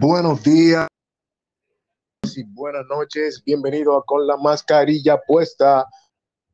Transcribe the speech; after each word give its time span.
Buenos 0.00 0.42
días 0.42 0.86
y 2.36 2.44
buenas 2.44 2.84
noches. 2.86 3.42
Bienvenido 3.44 3.96
a 3.96 4.04
Con 4.04 4.26
la 4.26 4.36
Mascarilla 4.36 5.20
Puesta. 5.26 5.86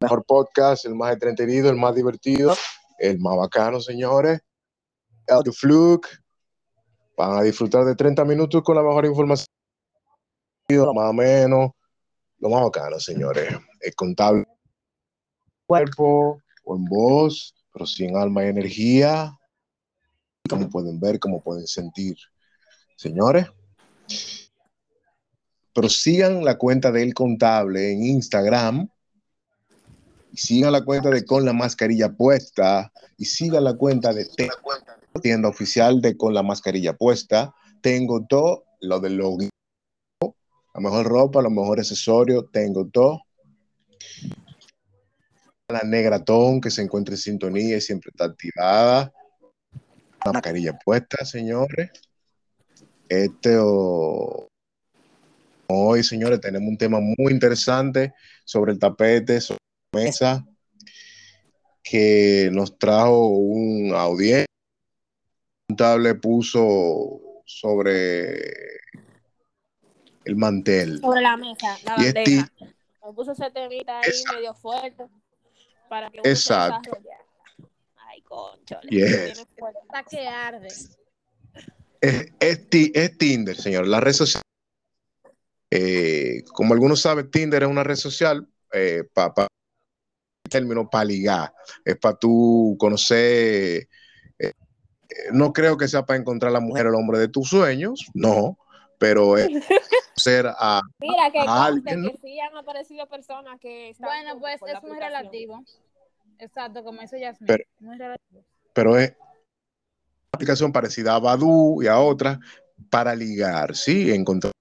Mejor 0.00 0.24
podcast, 0.24 0.84
el 0.86 0.94
más 0.94 1.12
entretenido, 1.12 1.68
el 1.68 1.76
más 1.76 1.94
divertido, 1.94 2.54
el 2.98 3.18
más 3.18 3.36
bacano, 3.36 3.80
señores. 3.80 4.40
El 5.26 5.52
Fluke. 5.52 6.08
Van 7.16 7.38
a 7.38 7.42
disfrutar 7.42 7.84
de 7.84 7.94
30 7.94 8.24
minutos 8.24 8.62
con 8.62 8.76
la 8.76 8.82
mejor 8.82 9.04
información. 9.06 9.46
Más 10.70 11.10
o 11.10 11.12
menos. 11.12 11.70
Lo 12.38 12.48
más 12.48 12.62
bacano, 12.62 12.98
señores. 12.98 13.54
El 13.80 13.94
contable. 13.94 14.44
Cuerpo 15.66 16.40
o 16.64 16.76
en 16.76 16.84
voz, 16.84 17.54
pero 17.72 17.86
sin 17.86 18.16
alma 18.16 18.44
y 18.44 18.48
energía. 18.48 19.38
Como 20.48 20.68
pueden 20.68 21.00
ver, 21.00 21.18
como 21.18 21.42
pueden 21.42 21.66
sentir. 21.66 22.16
Señores, 22.96 23.46
prosigan 25.72 26.44
la 26.44 26.58
cuenta 26.58 26.92
del 26.92 27.14
contable 27.14 27.92
en 27.92 28.02
Instagram 28.04 28.88
y 30.32 30.36
sigan 30.36 30.72
la 30.72 30.84
cuenta 30.84 31.10
de 31.10 31.24
Con 31.24 31.44
la 31.44 31.52
Mascarilla 31.52 32.12
Puesta 32.12 32.92
y 33.16 33.24
sigan 33.24 33.64
la 33.64 33.74
cuenta 33.74 34.12
de 34.12 34.26
tienda 35.22 35.48
oficial 35.48 36.00
de 36.00 36.16
Con 36.16 36.34
la 36.34 36.42
Mascarilla 36.42 36.94
Puesta. 36.94 37.54
Tengo 37.80 38.26
todo 38.26 38.64
lo 38.80 39.00
del 39.00 39.16
login, 39.16 39.48
la 40.20 40.80
mejor 40.80 41.06
ropa, 41.06 41.40
los 41.40 41.52
mejores 41.52 41.90
accesorios, 41.90 42.50
tengo 42.52 42.86
todo. 42.88 43.22
La 45.68 45.82
negra 45.82 46.22
ton 46.22 46.60
que 46.60 46.70
se 46.70 46.82
encuentra 46.82 47.14
en 47.14 47.20
sintonía 47.20 47.76
y 47.78 47.80
siempre 47.80 48.10
está 48.10 48.26
activada. 48.26 49.12
La 50.24 50.32
mascarilla 50.32 50.78
puesta, 50.78 51.22
señores. 51.26 51.90
Este 53.10 53.58
hoy, 55.66 56.02
señores, 56.02 56.40
tenemos 56.40 56.66
un 56.66 56.78
tema 56.78 56.98
muy 56.98 57.30
interesante 57.30 58.14
sobre 58.46 58.72
el 58.72 58.78
tapete, 58.78 59.40
sobre 59.42 59.58
la 59.92 60.00
mesa, 60.00 60.46
que 61.82 62.48
nos 62.52 62.78
trajo 62.78 63.28
un 63.28 63.92
audiencia. 63.94 64.46
Le 66.00 66.14
puso 66.14 67.42
sobre 67.44 68.40
el 70.24 70.36
mantel. 70.36 71.00
Sobre 71.00 71.20
la 71.20 71.36
mesa, 71.36 71.76
la 71.84 71.96
bandeja. 71.96 72.20
Este, 72.20 72.66
Me 73.04 73.12
puso 73.14 73.32
ese 73.32 73.50
temita 73.50 73.98
ahí 73.98 74.08
exacto. 74.08 74.36
medio 74.36 74.54
fuerte 74.54 75.06
para 75.90 76.10
que 76.10 76.20
Exacto. 76.20 76.98
Concho. 78.34 78.80
Yes. 78.88 79.46
Hasta 79.88 80.02
que 80.10 80.26
arde. 80.26 80.68
Es, 82.00 82.32
es, 82.40 82.60
es, 82.70 83.18
Tinder, 83.18 83.56
señor, 83.56 83.86
la 83.86 84.00
red 84.00 84.12
social. 84.12 84.42
Eh, 85.70 86.42
como 86.52 86.74
algunos 86.74 87.00
saben, 87.00 87.30
Tinder 87.30 87.62
es 87.62 87.68
una 87.68 87.84
red 87.84 87.96
social 87.96 88.46
eh, 88.72 89.04
para 89.12 89.34
pa, 89.34 89.46
término 90.50 90.88
para 90.88 91.04
ligar, 91.04 91.54
es 91.84 91.96
para 91.96 92.16
tú 92.16 92.76
conocer. 92.78 93.88
Eh, 94.38 94.52
no 95.32 95.52
creo 95.52 95.76
que 95.76 95.88
sea 95.88 96.04
para 96.04 96.20
encontrar 96.20 96.52
la 96.52 96.60
mujer 96.60 96.86
o 96.86 96.88
el 96.90 96.94
hombre 96.96 97.18
de 97.18 97.28
tus 97.28 97.48
sueños, 97.48 98.10
no, 98.14 98.58
pero 98.98 99.38
es 99.38 99.48
ser 100.16 100.46
a, 100.46 100.82
Mira, 100.98 101.30
que, 101.30 101.40
a 101.40 101.64
alguien. 101.64 102.02
que 102.02 102.18
sí 102.18 102.38
han 102.40 102.56
aparecido 102.56 103.06
personas 103.08 103.58
que. 103.60 103.90
están 103.90 104.08
Bueno, 104.08 104.38
pues 104.38 104.60
es 104.66 104.82
muy 104.82 104.98
relativo. 104.98 105.64
Exacto, 106.38 106.82
como 106.84 107.00
dice 107.00 107.20
Yasmin. 107.20 107.46
Pero- 107.46 107.64
muy 107.80 107.96
pero 108.72 108.98
es 108.98 109.10
una 109.10 110.30
aplicación 110.32 110.72
parecida 110.72 111.14
a 111.14 111.20
Badu 111.20 111.82
y 111.82 111.86
a 111.86 111.98
otras 111.98 112.38
para 112.90 113.14
ligar, 113.14 113.76
¿sí? 113.76 114.12
Encontrar 114.12 114.52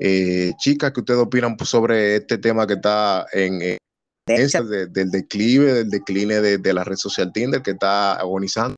eh, 0.00 0.52
chicas 0.58 0.92
que 0.92 1.00
ustedes 1.00 1.20
opinan 1.20 1.56
sobre 1.60 2.16
este 2.16 2.38
tema 2.38 2.66
que 2.66 2.74
está 2.74 3.26
en, 3.32 3.60
de- 4.68 4.86
del 4.88 5.10
declive, 5.10 5.72
del 5.74 5.90
decline 5.90 6.40
de, 6.40 6.58
de 6.58 6.72
la 6.74 6.82
red 6.84 6.96
social 6.96 7.32
Tinder 7.32 7.62
que 7.62 7.72
está 7.72 8.14
agonizando. 8.14 8.74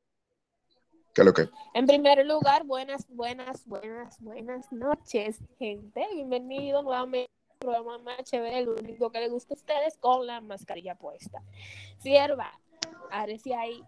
¿Qué 1.14 1.22
es 1.22 1.26
lo 1.26 1.32
que? 1.32 1.48
En 1.74 1.86
primer 1.86 2.24
lugar, 2.26 2.64
buenas, 2.64 3.06
buenas, 3.08 3.66
buenas, 3.66 4.20
buenas 4.20 4.70
noches, 4.72 5.38
gente. 5.58 6.06
Bienvenido 6.14 6.82
nuevamente 6.82 7.30
programa 7.60 7.98
más 7.98 8.24
chévere, 8.24 8.60
el 8.60 8.68
único 8.70 9.12
que 9.12 9.20
le 9.20 9.28
gusta 9.28 9.52
a 9.52 9.56
ustedes 9.56 9.98
con 9.98 10.26
la 10.26 10.40
mascarilla 10.40 10.94
puesta. 10.94 11.42
Sierva, 11.98 12.50
Areci 13.10 13.52
ahí. 13.52 13.84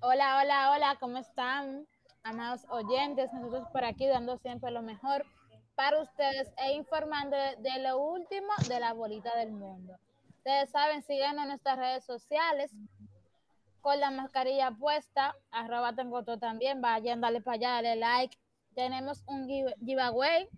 Hola, 0.00 0.38
hola, 0.40 0.72
hola, 0.72 0.96
¿cómo 1.00 1.16
están? 1.16 1.86
Amados 2.22 2.66
oyentes, 2.68 3.32
nosotros 3.32 3.66
por 3.72 3.84
aquí 3.84 4.06
dando 4.06 4.36
siempre 4.36 4.70
lo 4.70 4.82
mejor 4.82 5.24
para 5.76 6.00
ustedes 6.02 6.52
e 6.58 6.72
informando 6.72 7.36
de, 7.36 7.78
lo 7.80 7.98
último 7.98 8.48
de 8.68 8.80
la 8.80 8.92
bolita 8.92 9.34
del 9.38 9.52
mundo. 9.52 9.96
Ustedes 10.36 10.70
saben, 10.70 11.02
síganos 11.02 11.42
en 11.44 11.48
nuestras 11.48 11.78
redes 11.78 12.04
sociales 12.04 12.70
con 13.80 13.98
la 13.98 14.10
mascarilla 14.10 14.72
puesta, 14.72 15.34
arroba 15.50 15.94
tengo 15.94 16.22
todo 16.22 16.38
también, 16.38 16.82
vayan, 16.82 17.22
dale 17.22 17.40
para 17.40 17.54
allá, 17.54 17.70
dale 17.70 17.96
like. 17.96 18.36
Tenemos 18.74 19.22
un 19.26 19.48
give- 19.48 19.74
giveaway, 19.82 20.48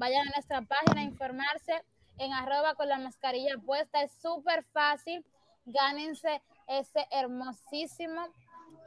vayan 0.00 0.26
a 0.28 0.30
nuestra 0.30 0.62
página 0.62 1.02
a 1.02 1.04
informarse 1.04 1.84
en 2.16 2.32
arroba 2.32 2.74
con 2.74 2.88
la 2.88 2.98
mascarilla 2.98 3.56
puesta, 3.58 4.02
es 4.02 4.12
súper 4.12 4.64
fácil, 4.72 5.22
gánense 5.66 6.40
ese 6.66 7.06
hermosísimo 7.10 8.22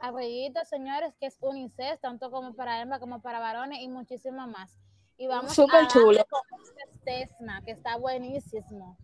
abriguito, 0.00 0.64
señores, 0.64 1.14
que 1.20 1.26
es 1.26 1.38
unisex, 1.40 2.00
tanto 2.00 2.30
como 2.32 2.54
para 2.54 2.80
hembra 2.80 2.98
como 2.98 3.22
para 3.22 3.38
varones 3.38 3.78
y 3.80 3.88
muchísimo 3.88 4.46
más. 4.48 4.76
Y 5.16 5.28
vamos 5.28 5.54
Súper 5.54 5.86
chulo. 5.86 6.24
con 6.28 6.40
este 6.60 6.98
Tesma, 7.04 7.62
que 7.62 7.70
está 7.70 7.96
buenísimo. 7.96 8.98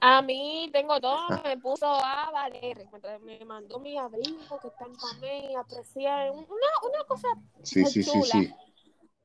A 0.00 0.20
mí 0.20 0.68
tengo 0.72 1.00
todo, 1.00 1.28
me 1.44 1.56
puso 1.58 1.86
a 1.86 2.30
valer. 2.32 2.88
Me 3.22 3.44
mandó 3.44 3.78
mi 3.78 3.96
abrigo 3.96 4.58
que 4.60 4.68
está 4.68 4.84
en 4.84 4.96
Pamé, 4.96 5.54
aprecié 5.56 6.30
una, 6.30 6.70
una 6.82 7.04
cosa 7.06 7.28
Sí, 7.62 7.86
sí, 7.86 8.02
sí, 8.02 8.10
chula. 8.10 8.24
sí. 8.32 8.54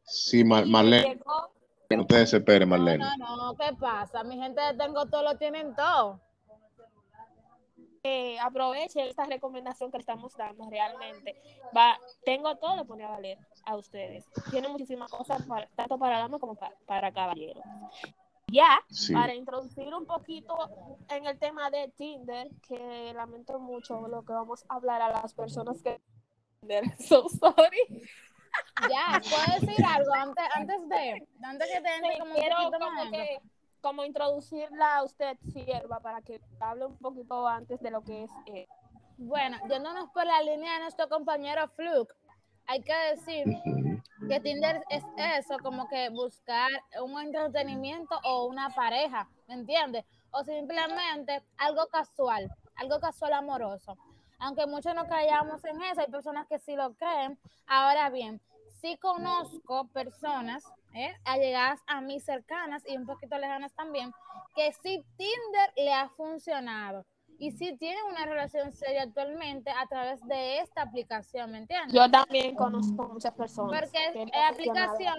Sí, 0.03 0.43
Mar- 0.43 0.65
y 0.67 0.69
Marlene, 0.69 1.15
llegó- 1.15 1.51
no 1.97 2.05
te 2.05 2.15
desesperes, 2.17 2.67
Marlene. 2.67 3.03
No, 3.03 3.17
no, 3.17 3.35
no, 3.37 3.55
¿qué 3.55 3.73
pasa? 3.79 4.23
Mi 4.23 4.37
gente 4.37 4.61
de 4.61 4.73
Tengo 4.75 5.05
Todo 5.07 5.23
lo 5.23 5.37
tienen 5.37 5.75
todo. 5.75 6.19
eh, 8.03 8.39
aproveche 8.39 9.09
esta 9.09 9.25
recomendación 9.25 9.91
que 9.91 9.97
le 9.97 10.01
estamos 10.01 10.35
dando 10.37 10.69
realmente. 10.69 11.35
Va, 11.75 11.99
tengo 12.23 12.55
todo 12.57 12.77
lo 12.77 12.85
pone 12.85 13.03
a 13.03 13.09
valer 13.09 13.37
a 13.65 13.75
ustedes. 13.75 14.25
Tiene 14.51 14.69
muchísimas 14.69 15.11
cosas, 15.11 15.43
para, 15.45 15.67
tanto 15.75 15.97
para 15.99 16.19
damas 16.19 16.39
como 16.39 16.55
para, 16.55 16.75
para 16.85 17.11
caballeros. 17.11 17.63
Ya, 18.47 18.79
Sí. 18.89 19.13
para 19.13 19.35
introducir 19.35 19.93
un 19.93 20.05
poquito 20.05 20.55
en 21.09 21.25
el 21.27 21.37
tema 21.37 21.69
de 21.69 21.89
Tinder, 21.89 22.49
que 22.67 23.11
lamento 23.13 23.59
mucho 23.59 24.07
lo 24.07 24.23
que 24.23 24.33
vamos 24.33 24.65
a 24.69 24.75
hablar 24.75 25.01
a 25.01 25.09
las 25.09 25.33
personas 25.33 25.81
que... 25.83 25.99
So 26.99 27.27
sorry. 27.29 28.03
Ya, 28.89 29.19
¿puedo 29.29 29.59
decir 29.67 29.85
algo 29.85 30.13
antes, 30.13 30.45
antes 30.55 30.89
de, 30.89 31.27
antes 31.43 31.67
que 31.71 31.81
te 31.81 31.95
entre 31.95 32.13
Sí, 32.13 32.19
como 32.19 32.31
un 32.33 32.39
quiero 32.39 32.55
poquito 32.57 32.79
como 32.79 32.91
más? 33.03 33.11
que 33.11 33.39
como 33.81 34.03
introducirla 34.05 34.97
a 34.97 35.03
usted, 35.03 35.37
sierva, 35.53 35.99
para 36.01 36.21
que 36.21 36.41
hable 36.59 36.85
un 36.85 36.97
poquito 36.97 37.47
antes 37.47 37.79
de 37.81 37.91
lo 37.91 38.01
que 38.03 38.23
es 38.23 38.29
eh, 38.47 38.67
Bueno, 39.17 39.57
yéndonos 39.69 40.09
por 40.11 40.25
la 40.25 40.41
línea 40.41 40.73
de 40.73 40.79
nuestro 40.81 41.07
compañero 41.07 41.67
Fluke, 41.69 42.13
hay 42.67 42.81
que 42.81 42.93
decir 43.11 43.45
que 44.27 44.39
Tinder 44.41 44.83
es 44.89 45.03
eso, 45.37 45.57
como 45.59 45.87
que 45.87 46.09
buscar 46.09 46.69
un 47.01 47.19
entretenimiento 47.19 48.19
o 48.23 48.45
una 48.45 48.69
pareja, 48.69 49.29
¿me 49.47 49.55
entiendes? 49.55 50.05
O 50.31 50.43
simplemente 50.43 51.41
algo 51.57 51.87
casual, 51.87 52.49
algo 52.75 52.99
casual 52.99 53.33
amoroso. 53.33 53.97
Aunque 54.39 54.65
muchos 54.67 54.95
no 54.95 55.05
creíamos 55.05 55.63
en 55.65 55.81
eso, 55.83 56.01
hay 56.01 56.07
personas 56.07 56.47
que 56.47 56.59
sí 56.59 56.75
lo 56.75 56.93
creen. 56.95 57.37
Ahora 57.67 58.09
bien, 58.09 58.41
sí 58.81 58.97
conozco 58.97 59.87
personas, 59.89 60.63
¿eh? 60.93 61.13
allegadas 61.25 61.81
a 61.87 62.01
mí 62.01 62.19
cercanas 62.19 62.83
y 62.87 62.97
un 62.97 63.05
poquito 63.05 63.37
lejanas 63.37 63.73
también, 63.73 64.11
que 64.55 64.71
sí 64.81 65.03
Tinder 65.17 65.73
le 65.75 65.93
ha 65.93 66.09
funcionado. 66.09 67.05
Y 67.41 67.51
sí 67.51 67.77
tienen 67.77 68.03
una 68.03 68.25
relación 68.25 68.73
seria 68.73 69.03
actualmente 69.03 69.69
a 69.69 69.87
través 69.87 70.19
de 70.27 70.59
esta 70.59 70.81
aplicación, 70.81 71.51
¿me 71.51 71.59
entiendes? 71.59 71.93
Yo 71.93 72.11
también 72.11 72.53
conozco 72.55 73.07
muchas 73.07 73.33
personas. 73.33 73.79
Porque 73.79 74.11
que 74.11 74.23
es 74.23 74.29
le 74.29 74.37
ha 74.37 74.49
aplicación, 74.49 75.15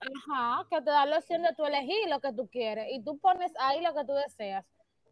ajá, 0.00 0.66
que 0.70 0.76
te 0.76 0.90
da 0.90 1.06
la 1.06 1.18
opción 1.18 1.42
de 1.42 1.52
tú 1.56 1.64
elegir 1.64 2.08
lo 2.08 2.20
que 2.20 2.32
tú 2.32 2.48
quieres 2.48 2.86
y 2.92 3.02
tú 3.02 3.18
pones 3.18 3.52
ahí 3.58 3.80
lo 3.80 3.92
que 3.94 4.04
tú 4.04 4.12
deseas. 4.12 4.64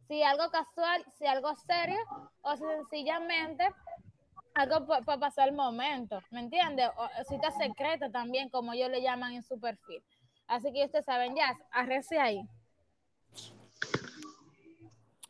Si 0.08 0.22
algo 0.22 0.50
casual, 0.50 1.04
si 1.18 1.26
algo 1.26 1.54
serio 1.54 1.98
o 2.40 2.56
sencillamente 2.56 3.68
algo 4.54 4.86
para 4.86 5.18
pasar 5.18 5.48
el 5.48 5.54
momento, 5.54 6.20
¿me 6.30 6.40
entiendes? 6.40 6.90
O 6.96 7.24
cita 7.28 7.50
secreta 7.50 8.10
también, 8.10 8.48
como 8.48 8.72
ellos 8.72 8.90
le 8.90 9.02
llaman 9.02 9.34
en 9.34 9.42
su 9.42 9.60
perfil. 9.60 10.02
Así 10.46 10.72
que 10.72 10.86
ustedes 10.86 11.04
saben, 11.04 11.36
ya, 11.36 11.56
arrece 11.70 12.18
ahí. 12.18 12.42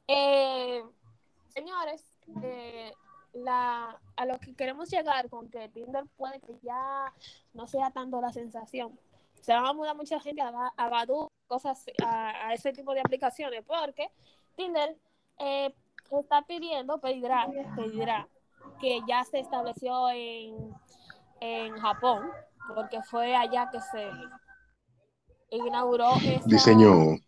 Eh, 0.06 0.82
señores, 1.48 2.10
eh, 2.42 2.92
la, 3.34 4.00
a 4.16 4.24
lo 4.24 4.38
que 4.38 4.54
queremos 4.54 4.88
llegar 4.88 5.28
con 5.28 5.50
que 5.50 5.68
Tinder 5.68 6.04
puede 6.16 6.40
que 6.40 6.56
ya 6.62 7.12
no 7.52 7.66
sea 7.66 7.90
tanto 7.90 8.20
la 8.20 8.32
sensación. 8.32 8.98
Se 9.42 9.52
va 9.52 9.68
a 9.68 9.72
mudar 9.72 9.96
mucha 9.96 10.20
gente 10.20 10.40
a, 10.40 10.72
a 10.76 10.88
Badoo, 10.88 11.28
cosas, 11.46 11.84
a, 12.02 12.48
a 12.48 12.54
ese 12.54 12.72
tipo 12.72 12.94
de 12.94 13.00
aplicaciones, 13.00 13.64
porque 13.66 14.10
Tinder 14.58 14.96
eh, 15.38 15.72
está 16.10 16.42
pidiendo, 16.42 16.98
pedirá, 16.98 17.48
pedirá, 17.76 18.28
que 18.80 19.00
ya 19.06 19.24
se 19.24 19.38
estableció 19.38 20.10
en, 20.10 20.74
en 21.40 21.78
Japón, 21.78 22.28
porque 22.74 23.00
fue 23.02 23.36
allá 23.36 23.70
que 23.70 23.80
se 23.80 24.10
inauguró 25.50 26.12
esa, 26.24 26.44
Diseño. 26.44 27.18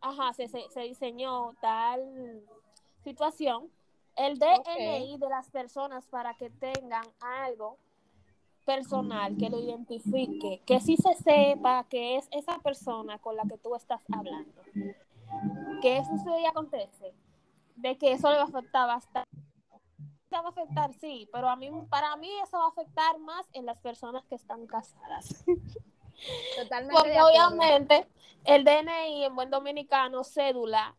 ajá, 0.00 0.32
se, 0.32 0.48
se, 0.48 0.68
se 0.70 0.80
diseñó 0.80 1.52
tal 1.60 2.42
situación, 3.04 3.70
el 4.16 4.38
DNI 4.38 5.18
de 5.18 5.28
las 5.28 5.50
personas 5.50 6.06
para 6.06 6.34
que 6.34 6.48
tengan 6.48 7.04
algo 7.20 7.76
personal 8.64 9.36
que 9.36 9.50
lo 9.50 9.60
identifique, 9.60 10.62
que 10.64 10.80
sí 10.80 10.96
se 10.96 11.14
sepa 11.14 11.84
que 11.84 12.16
es 12.16 12.28
esa 12.30 12.58
persona 12.60 13.18
con 13.18 13.36
la 13.36 13.42
que 13.42 13.58
tú 13.58 13.74
estás 13.74 14.00
hablando. 14.10 14.62
Que 15.80 15.98
eso 15.98 16.16
sí 16.16 16.46
acontece, 16.46 17.14
de 17.76 17.98
que 17.98 18.12
eso 18.12 18.30
le 18.30 18.36
va 18.36 18.42
a 18.42 18.46
afectar 18.46 18.86
bastante. 18.86 19.30
Va 20.32 20.38
a 20.38 20.48
afectar, 20.48 20.94
sí, 20.94 21.28
pero 21.30 21.48
a 21.48 21.56
mí, 21.56 21.70
para 21.90 22.16
mí 22.16 22.30
eso 22.42 22.56
va 22.56 22.64
a 22.64 22.68
afectar 22.68 23.18
más 23.18 23.46
en 23.52 23.66
las 23.66 23.76
personas 23.78 24.24
que 24.24 24.34
están 24.34 24.66
casadas. 24.66 25.44
Totalmente. 26.56 26.94
Porque 26.98 27.20
obviamente 27.20 28.08
el 28.44 28.64
DNI 28.64 29.24
en 29.24 29.34
buen 29.34 29.50
dominicano, 29.50 30.24
cédula, 30.24 30.96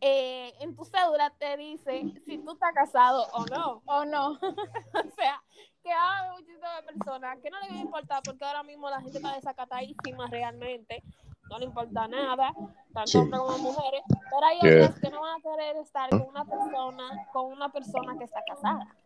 eh, 0.00 0.52
en 0.60 0.74
tu 0.74 0.84
cédula 0.84 1.30
te 1.38 1.56
dice 1.56 2.04
si 2.24 2.38
tú 2.38 2.52
estás 2.52 2.72
casado 2.74 3.26
o 3.32 3.46
no. 3.46 3.82
¿O 3.86 4.04
no? 4.04 4.32
O 4.94 5.10
sea, 5.16 5.42
que 5.82 5.92
hay 5.92 6.30
muchísimas 6.30 6.82
personas 6.82 7.38
que 7.40 7.50
no 7.50 7.60
le 7.60 7.68
va 7.68 7.74
a 7.74 7.82
importar 7.82 8.22
porque 8.24 8.44
ahora 8.44 8.62
mismo 8.62 8.88
la 8.90 9.00
gente 9.00 9.18
está 9.18 9.34
desacatadísima 9.34 10.26
realmente. 10.28 11.02
No 11.50 11.58
le 11.58 11.66
importa 11.66 12.08
nada, 12.08 12.52
tanto 12.92 13.10
Sí. 13.10 13.18
hombres 13.18 13.40
como 13.40 13.58
mujeres. 13.58 14.02
Pero 14.08 14.46
hay 14.46 14.58
Yeah. 14.62 14.86
otras 14.86 15.00
que 15.00 15.10
no 15.10 15.20
van 15.20 15.38
a 15.38 15.42
querer 15.42 15.76
estar 15.76 16.10
con 16.10 16.22
una 16.22 16.44
persona, 16.44 17.26
con 17.32 17.52
una 17.52 17.72
persona 17.72 18.16
que 18.18 18.24
está 18.24 18.40
casada. 18.46 18.96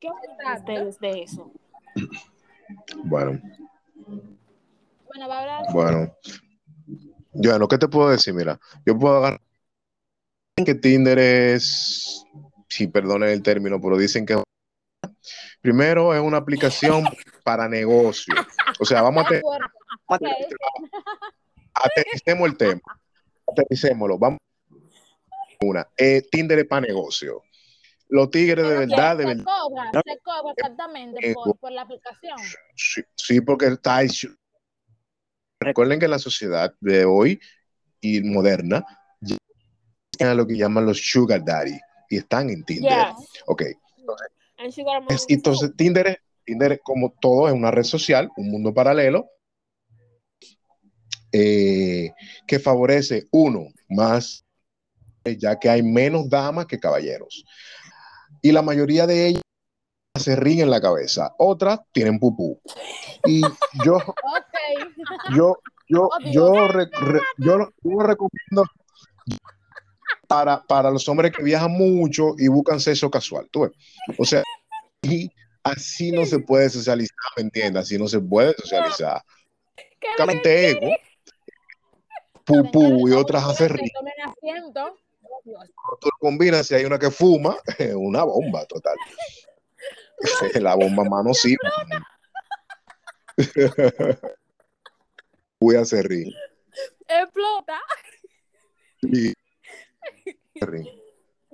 ¿Qué 0.00 0.10
opinan 0.10 0.58
ustedes 0.58 0.98
de 0.98 1.22
eso? 1.22 1.50
Bueno, 3.04 3.40
Bueno, 5.06 5.28
va 5.28 5.38
a 5.38 5.40
hablar. 5.40 5.72
bueno. 5.72 6.12
Yo, 7.34 7.58
¿no? 7.58 7.68
¿qué 7.68 7.78
te 7.78 7.88
puedo 7.88 8.08
decir? 8.10 8.34
Mira, 8.34 8.58
yo 8.84 8.98
puedo 8.98 9.16
agarrar 9.18 9.40
que 10.64 10.74
Tinder 10.74 11.18
es, 11.18 12.24
si 12.68 12.86
perdonen 12.88 13.30
el 13.30 13.42
término, 13.42 13.80
pero 13.80 13.96
dicen 13.96 14.26
que 14.26 14.42
primero 15.60 16.14
es 16.14 16.20
una 16.20 16.38
aplicación 16.38 17.04
para 17.44 17.68
negocio. 17.68 18.34
O 18.80 18.84
sea, 18.84 19.02
vamos 19.02 19.24
a 19.24 19.28
tener 19.28 19.42
acuerdo. 20.14 20.36
Ok. 20.36 21.84
aterricemos 21.84 22.48
el 22.48 22.56
tema. 22.56 22.80
Aterricémoslo. 23.50 24.18
Vamos. 24.18 24.38
Una. 25.60 25.86
Eh, 25.96 26.22
Tinder 26.30 26.58
es 26.58 26.66
para 26.66 26.86
negocio. 26.86 27.42
Los 28.08 28.30
tigres 28.30 28.66
de 28.66 28.78
verdad, 28.78 29.16
de 29.16 29.24
verdad. 29.24 29.44
cobra, 29.44 29.90
se 30.04 30.18
cobra 30.18 30.52
exactamente 30.56 31.30
Eh, 31.30 31.34
por, 31.34 31.56
por 31.58 31.72
la 31.72 31.82
aplicación. 31.82 32.36
Sí, 32.76 33.02
sí, 33.14 33.40
porque 33.40 33.66
está. 33.66 34.00
Recuerden 35.60 35.98
que 36.00 36.08
la 36.08 36.18
sociedad 36.18 36.74
de 36.80 37.04
hoy 37.04 37.40
y 38.00 38.20
moderna 38.22 38.84
tiene 40.10 40.34
lo 40.34 40.46
que 40.46 40.56
llaman 40.56 40.84
los 40.84 40.98
sugar 40.98 41.44
daddy 41.44 41.78
y 42.10 42.16
están 42.18 42.50
en 42.50 42.64
Tinder. 42.64 43.06
Yes. 43.16 43.42
Ok. 43.46 43.62
And 44.58 44.72
sugar 44.72 45.00
mommy 45.02 45.14
Es- 45.14 45.26
entonces, 45.28 45.72
Tinder, 45.76 46.20
Tinder, 46.44 46.80
como 46.82 47.14
todo, 47.20 47.48
es 47.48 47.54
una 47.54 47.70
red 47.70 47.84
social, 47.84 48.30
un 48.36 48.50
mundo 48.50 48.74
paralelo, 48.74 49.30
eh, 51.32 52.10
que 52.46 52.58
favorece, 52.58 53.26
uno, 53.30 53.66
más, 53.88 54.44
eh, 55.24 55.36
ya 55.38 55.58
que 55.58 55.68
hay 55.70 55.82
menos 55.82 56.28
damas 56.28 56.66
que 56.66 56.78
caballeros. 56.78 57.44
Y 58.42 58.52
la 58.52 58.62
mayoría 58.62 59.06
de 59.06 59.28
ellas 59.28 59.42
se 60.18 60.36
ríen 60.36 60.60
en 60.60 60.70
la 60.70 60.80
cabeza, 60.80 61.32
otras 61.38 61.80
tienen 61.92 62.18
pupú. 62.18 62.60
Y 63.26 63.40
yo, 63.84 63.98
yo, 65.36 65.56
yo, 65.88 66.08
Oh, 66.10 66.18
yo, 66.32 66.68
re- 66.68 66.88
re- 66.92 67.20
yo, 67.38 67.56
lo- 67.58 67.72
yo 67.82 67.90
lo 67.90 68.00
recomiendo 68.02 68.64
para, 70.26 70.62
para 70.62 70.90
los 70.90 71.06
hombres 71.08 71.32
que 71.36 71.42
viajan 71.42 71.70
mucho 71.72 72.34
y 72.38 72.48
buscan 72.48 72.80
sexo 72.80 73.10
casual. 73.10 73.48
¿tú 73.50 73.62
ves? 73.62 73.72
O 74.18 74.24
sea, 74.24 74.42
y 75.02 75.30
así 75.62 76.10
no 76.12 76.24
se 76.24 76.38
puede 76.38 76.70
socializar, 76.70 77.16
¿me 77.36 77.42
entiendes? 77.44 77.82
Así 77.82 77.98
no 77.98 78.08
se 78.08 78.20
puede 78.20 78.54
socializar. 78.54 79.22
¿Qué 79.76 79.82
es 79.82 79.86
lo 79.92 79.98
que- 80.00 80.08
Únicamente 80.22 80.70
ego, 80.70 80.96
pupú 82.44 83.08
y 83.08 83.12
otras 83.12 83.44
hace 83.44 83.66
Señores, 83.68 83.82
rir. 83.82 83.90
Tomen 83.92 84.14
asiento. 84.24 84.96
Dios. 85.44 85.70
Tú 86.00 86.08
combinas, 86.20 86.66
si 86.66 86.74
hay 86.74 86.84
una 86.84 86.98
que 86.98 87.10
fuma, 87.10 87.56
una 87.96 88.24
bomba 88.24 88.64
total. 88.66 88.96
La 90.60 90.74
bomba 90.76 91.04
mano 91.04 91.34
sí. 91.34 91.56
Voy 95.58 95.76
a 95.76 95.80
hacer 95.80 96.06
rir. 96.06 96.32
explota. 97.08 97.80
Y- 99.02 99.32
rir. 100.54 100.86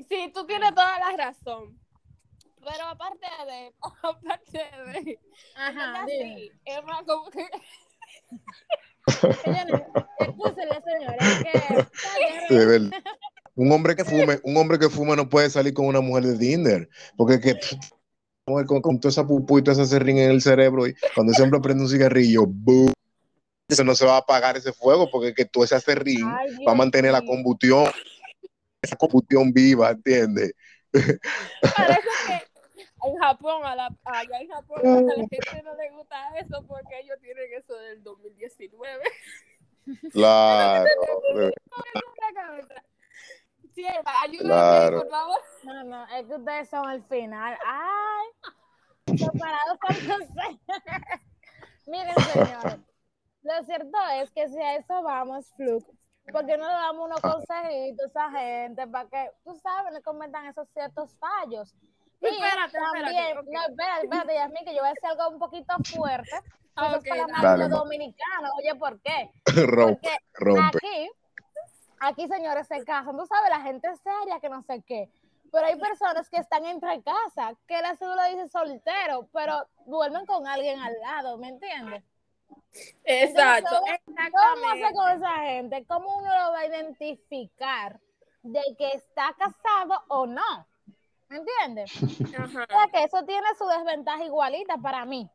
Sí, 0.08 0.30
tú 0.34 0.46
tienes 0.46 0.74
toda 0.74 0.98
la 0.98 1.16
razón. 1.16 1.78
Pero 2.60 2.84
aparte 2.86 3.26
de, 3.46 3.72
aparte 4.02 4.58
de, 4.58 5.18
Ajá, 5.54 6.02
así, 6.02 6.52
es 6.64 6.84
más 6.84 7.02
como 7.04 7.30
que 7.30 7.46
Que 12.48 12.54
De 12.54 12.66
verdad. 12.66 12.90
Un 13.54 13.72
hombre 13.72 13.96
que 13.96 14.04
fume, 14.04 14.38
un 14.44 14.56
hombre 14.56 14.78
que 14.78 14.88
fume 14.88 15.16
no 15.16 15.28
puede 15.28 15.50
salir 15.50 15.74
con 15.74 15.86
una 15.86 16.00
mujer 16.00 16.24
de 16.24 16.38
Tinder, 16.38 16.88
porque 17.16 17.40
que 17.40 17.56
mujer 18.46 18.66
con, 18.66 18.80
con 18.80 19.00
toda 19.00 19.10
esa 19.10 19.26
pupú 19.26 19.58
y 19.58 19.62
toda 19.62 19.82
esa 19.82 19.86
serrín 19.86 20.18
en 20.18 20.30
el 20.30 20.40
cerebro 20.42 20.86
y 20.86 20.94
cuando 21.14 21.32
ese 21.32 21.42
hombre 21.42 21.60
prende 21.60 21.82
un 21.82 21.88
cigarrillo, 21.90 22.46
¡boom! 22.46 22.92
eso 23.68 23.84
no 23.84 23.94
se 23.94 24.06
va 24.06 24.14
a 24.14 24.18
apagar 24.18 24.56
ese 24.56 24.72
fuego 24.72 25.10
porque 25.10 25.34
que 25.34 25.44
todo 25.44 25.64
ese 25.64 25.78
serrín 25.80 26.26
Ay, 26.26 26.64
va 26.66 26.72
a 26.72 26.76
mantener 26.76 27.12
la 27.12 27.22
combustión, 27.22 27.86
esa 28.82 28.96
combustión 28.96 29.52
viva, 29.52 29.90
¿entiendes? 29.90 30.52
parece 30.92 32.00
que 32.26 32.57
en 33.04 33.16
Japón, 33.16 33.64
a 33.64 33.76
la, 33.76 33.88
allá 34.04 34.40
en 34.40 34.48
Japón, 34.48 34.80
a 34.84 35.00
la 35.00 35.14
gente 35.14 35.38
no 35.62 35.74
le 35.74 35.90
gusta 35.90 36.16
eso 36.38 36.64
porque 36.66 36.98
ellos 37.00 37.16
tienen 37.20 37.52
eso 37.52 37.74
del 37.74 38.02
2019 38.02 39.04
Claro. 40.12 40.84
Sierva, 43.74 44.12
ayúdame, 44.22 44.48
Claro. 44.48 45.00
por 45.02 45.10
favor. 45.10 45.40
No, 45.62 45.84
no, 45.84 46.04
es 46.08 46.26
que 46.26 46.34
ustedes 46.34 46.68
son 46.68 46.90
el 46.90 47.02
final. 47.04 47.56
Ay, 47.64 48.26
separados 49.16 49.78
por 49.80 50.02
los 50.02 50.28
Miren, 51.86 52.14
señores, 52.16 52.78
lo 53.42 53.64
cierto 53.64 53.98
es 54.20 54.30
que 54.32 54.48
si 54.48 54.60
a 54.60 54.74
eso 54.76 55.00
vamos, 55.02 55.46
Fluke, 55.56 55.86
porque 56.32 56.56
no 56.58 56.66
le 56.66 56.72
damos 56.72 57.06
unos 57.06 57.20
consejitos 57.20 58.04
a 58.04 58.08
esa 58.08 58.30
gente 58.30 58.86
para 58.88 59.08
que, 59.08 59.30
tú 59.44 59.54
sabes, 59.56 59.92
le 59.94 60.02
comentan 60.02 60.46
esos 60.46 60.68
ciertos 60.70 61.16
fallos? 61.18 61.72
Y 62.20 62.26
Espérate, 62.26 62.72
también, 62.78 63.06
espérate, 63.06 63.38
ok. 63.38 63.46
no, 63.48 63.60
espérate, 63.68 64.04
espérate, 64.04 64.34
Yasmin, 64.34 64.64
que 64.64 64.74
yo 64.74 64.80
voy 64.80 64.88
a 64.88 64.92
decir 64.92 65.08
algo 65.08 65.28
un 65.28 65.38
poquito 65.38 65.74
fuerte. 65.84 66.30
Ah, 66.74 66.86
Eso 66.86 66.96
es 66.96 67.08
para 67.08 67.42
dale. 67.42 67.68
Dominicanos. 67.68 68.50
Oye, 68.58 68.74
¿por 68.74 69.00
qué? 69.02 69.30
rompe, 69.66 70.08
Porque 70.32 70.44
rompe. 70.44 70.78
aquí, 70.78 71.10
aquí, 72.00 72.28
señores, 72.28 72.66
se 72.66 72.84
casan. 72.84 73.16
Tú 73.16 73.26
sabes, 73.26 73.50
la 73.50 73.60
gente 73.60 73.88
es 73.88 74.00
seria, 74.00 74.40
que 74.40 74.48
no 74.48 74.62
sé 74.62 74.82
qué. 74.86 75.10
Pero 75.50 75.66
hay 75.66 75.76
personas 75.76 76.28
que 76.28 76.36
están 76.36 76.64
entre 76.66 77.02
casa, 77.02 77.54
que 77.66 77.80
la 77.80 77.96
cédula 77.96 78.26
dice 78.26 78.48
soltero, 78.48 79.28
pero 79.32 79.66
duermen 79.86 80.26
con 80.26 80.46
alguien 80.46 80.78
al 80.78 80.92
lado, 81.00 81.38
¿me 81.38 81.48
entiendes? 81.48 82.04
Exacto, 83.04 83.76
Entonces, 83.86 84.30
¿Cómo 84.30 84.68
hace 84.70 84.94
con 84.94 85.10
esa 85.10 85.36
gente? 85.44 85.84
¿Cómo 85.86 86.16
uno 86.18 86.28
lo 86.28 86.52
va 86.52 86.58
a 86.60 86.66
identificar 86.66 87.98
de 88.42 88.60
que 88.76 88.90
está 88.92 89.34
casado 89.38 90.04
o 90.08 90.26
no? 90.26 90.66
¿Me 91.28 91.36
entiendes? 91.38 91.92
Ajá. 92.38 92.64
O 92.64 92.78
sea, 92.78 92.88
que 92.92 93.04
eso 93.04 93.24
tiene 93.24 93.46
su 93.56 93.66
desventaja 93.66 94.24
igualita 94.24 94.76
para 94.78 95.04
mí. 95.04 95.30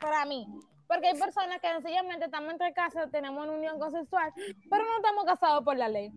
Para 0.00 0.24
mí. 0.24 0.46
Porque 0.88 1.08
hay 1.08 1.18
personas 1.18 1.60
que 1.60 1.68
sencillamente 1.68 2.26
estamos 2.26 2.50
entre 2.52 2.72
casa, 2.74 3.08
tenemos 3.10 3.44
una 3.44 3.52
unión 3.52 3.78
consensual, 3.78 4.32
pero 4.68 4.84
no 4.84 4.96
estamos 4.96 5.24
casados 5.24 5.64
por 5.64 5.76
la 5.76 5.88
ley. 5.88 6.12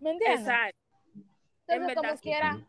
¿Me 0.00 0.12
entiendes? 0.12 0.40
Exacto. 0.40 0.78
Entonces, 1.66 1.88
en 1.88 1.94
como 1.94 2.02
verdad, 2.02 2.16
sí. 2.16 2.22
quiera, 2.22 2.66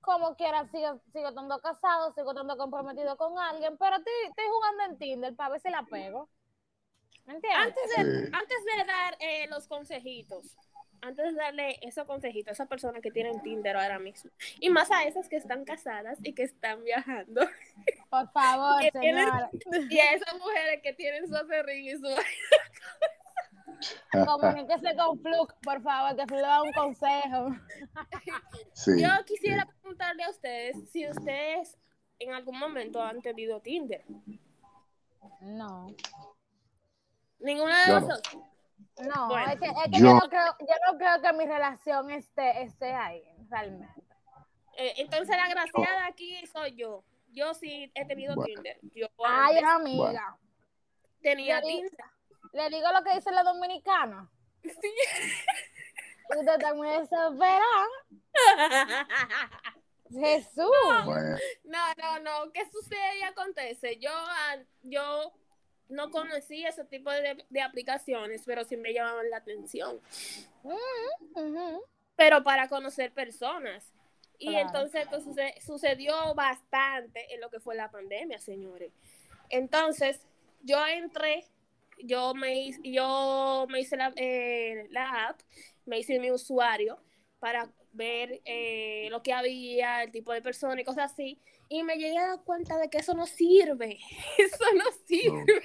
como 0.00 0.34
quiera, 0.36 0.66
sigo, 0.66 1.00
sigo 1.12 1.28
estando 1.28 1.58
casado, 1.60 2.12
sigo 2.14 2.30
estando 2.30 2.56
comprometido 2.56 3.16
con 3.16 3.38
alguien, 3.38 3.76
pero 3.78 3.96
estoy, 3.96 4.12
estoy 4.28 4.44
jugando 4.48 4.84
en 4.84 4.98
Tinder 4.98 5.36
para 5.36 5.50
ver 5.50 5.60
si 5.60 5.70
la 5.70 5.82
pego. 5.84 6.28
¿Me 7.26 7.34
entiendes? 7.34 7.60
Antes 7.66 7.96
de, 7.96 8.26
Sí. 8.26 8.30
antes 8.32 8.64
de 8.64 8.84
dar 8.84 9.16
eh, 9.20 9.46
los 9.48 9.66
consejitos, 9.68 10.56
antes 11.02 11.26
de 11.26 11.32
darle 11.40 11.78
esos 11.82 12.04
consejitos 12.06 12.50
a 12.50 12.52
esas 12.52 12.68
personas 12.68 13.02
que 13.02 13.10
tienen 13.10 13.42
Tinder 13.42 13.76
ahora 13.76 13.98
mismo, 13.98 14.30
y 14.60 14.70
más 14.70 14.90
a 14.90 15.04
esas 15.04 15.28
que 15.28 15.36
están 15.36 15.64
casadas 15.64 16.18
y 16.22 16.32
que 16.34 16.42
están 16.44 16.82
viajando, 16.84 17.42
Por 18.10 18.30
favor, 18.32 18.80
Que 18.80 18.90
tienen- 18.92 19.24
señora. 19.24 19.50
y 19.90 19.98
a 19.98 20.12
esas 20.14 20.34
mujeres 20.38 20.80
que 20.82 20.92
tienen 20.92 21.26
su 21.28 21.36
acerrín 21.36 21.84
y 21.86 21.96
su... 21.96 22.08
Comuníquese 24.24 24.96
con 24.96 25.20
Fluke, 25.20 25.54
por 25.62 25.82
favor, 25.82 26.16
que 26.16 26.26
Fluke 26.26 26.40
le 26.40 26.46
da 26.46 26.62
un 26.62 26.72
consejo. 26.72 27.48
Sí. 28.72 28.92
Yo 29.00 29.08
quisiera 29.24 29.66
preguntarle 29.66 30.24
a 30.24 30.30
ustedes 30.30 30.76
si 30.90 31.06
ustedes 31.08 31.76
en 32.18 32.32
algún 32.32 32.58
momento 32.58 33.02
han 33.02 33.20
tenido 33.22 33.60
Tinder. 33.60 34.02
No. 35.40 35.88
Ninguna 37.40 37.84
de 37.86 37.92
las 37.92 38.02
no. 38.02 38.08
dos. 38.08 38.22
No, 38.98 39.28
Bueno. 39.28 39.52
es 39.52 39.60
que, 39.60 39.66
es 39.66 39.74
que 39.92 39.98
Yo- 40.00 40.06
yo, 40.06 40.14
no 40.14 40.28
creo, 40.28 40.56
yo 40.60 40.74
no 40.92 40.98
creo 40.98 41.20
que 41.22 41.32
mi 41.34 41.46
relación 41.46 42.10
esté, 42.10 42.62
esté 42.62 42.92
ahí, 42.92 43.22
realmente. 43.50 44.02
Eh, 44.78 44.94
entonces 44.98 45.36
la 45.36 45.48
graciada 45.48 46.06
aquí 46.06 46.46
soy 46.46 46.74
yo. 46.76 47.04
Yo 47.28 47.52
sí 47.54 47.90
he 47.94 48.06
tenido 48.06 48.34
Bueno. 48.34 48.54
Tinder. 48.54 48.78
Yo 48.94 49.06
Ay, 49.24 49.58
amiga. 49.58 50.38
tenía 51.22 51.60
Tinder. 51.60 51.92
Le 52.52 52.70
digo 52.70 52.90
lo 52.92 53.02
que 53.04 53.14
dicen 53.14 53.34
los 53.34 53.44
dominicanos. 53.44 54.28
Sí. 54.62 54.70
Usted 56.30 56.54
está 56.54 56.74
muy 56.74 56.88
desesperada. 56.88 57.86
Jesús. 60.10 60.70
No, 61.64 61.94
no, 61.98 62.18
no. 62.20 62.52
¿Qué 62.52 62.64
sucede 62.70 63.18
y 63.18 63.22
acontece? 63.22 63.98
Yo, 63.98 64.10
ah, 64.12 64.56
yo 64.82 65.32
no 65.88 66.10
conocí 66.10 66.64
ese 66.64 66.84
tipo 66.84 67.10
de, 67.10 67.44
de 67.48 67.60
aplicaciones, 67.62 68.42
pero 68.44 68.64
sí 68.64 68.76
me 68.76 68.92
llamaban 68.92 69.30
la 69.30 69.38
atención. 69.38 70.00
Pero 72.16 72.42
para 72.42 72.68
conocer 72.68 73.12
personas. 73.12 73.92
Y 74.38 74.50
Claro. 74.50 74.66
entonces 74.66 75.02
esto 75.02 75.20
suce- 75.20 75.54
sucedió 75.64 76.34
bastante 76.34 77.32
en 77.34 77.40
lo 77.40 77.48
que 77.50 77.60
fue 77.60 77.74
la 77.74 77.90
pandemia, 77.90 78.38
señores. 78.38 78.92
Entonces, 79.48 80.20
yo 80.62 80.84
entré, 80.86 81.44
yo 81.98 82.34
me 82.34 82.54
hice, 82.60 82.80
yo 82.84 83.66
me 83.70 83.80
hice 83.80 83.96
la, 83.96 84.12
eh, 84.16 84.88
la 84.90 85.28
app, 85.28 85.40
me 85.86 85.98
hice 85.98 86.18
mi 86.18 86.30
usuario 86.30 86.98
para 87.38 87.70
ver 87.92 88.42
eh, 88.44 89.08
lo 89.10 89.22
que 89.22 89.32
había, 89.32 90.02
el 90.02 90.12
tipo 90.12 90.32
de 90.32 90.42
persona 90.42 90.80
y 90.80 90.84
cosas 90.84 91.12
así. 91.12 91.40
Y 91.68 91.82
me 91.82 91.96
llegué 91.96 92.18
a 92.18 92.28
dar 92.28 92.44
cuenta 92.44 92.78
de 92.78 92.88
que 92.88 92.98
eso 92.98 93.14
no 93.14 93.26
sirve. 93.26 93.98
Eso 94.38 94.64
no 94.74 94.84
sirve. 95.06 95.62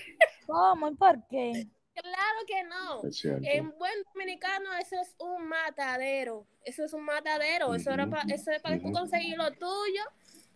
¿Cómo 0.48 0.90
y 0.90 0.96
por 0.96 1.28
qué? 1.28 1.68
Claro 1.94 2.40
que 2.48 2.64
no. 2.64 3.02
En 3.44 3.78
buen 3.78 3.94
dominicano 4.14 4.74
eso 4.78 4.96
es 5.02 5.16
un 5.20 5.48
matadero. 5.48 6.48
Eso 6.64 6.86
es 6.86 6.94
un 6.94 7.04
matadero. 7.04 7.76
Eso 7.76 7.92
era 7.92 8.04
Ujú, 8.06 8.12
pa- 8.12 8.26
eso 8.30 8.52
es 8.52 8.62
para 8.62 8.78
tú 8.78 8.84
ujú. 8.86 8.94
conseguir 8.94 9.38
lo 9.38 9.52
tuyo, 9.52 10.02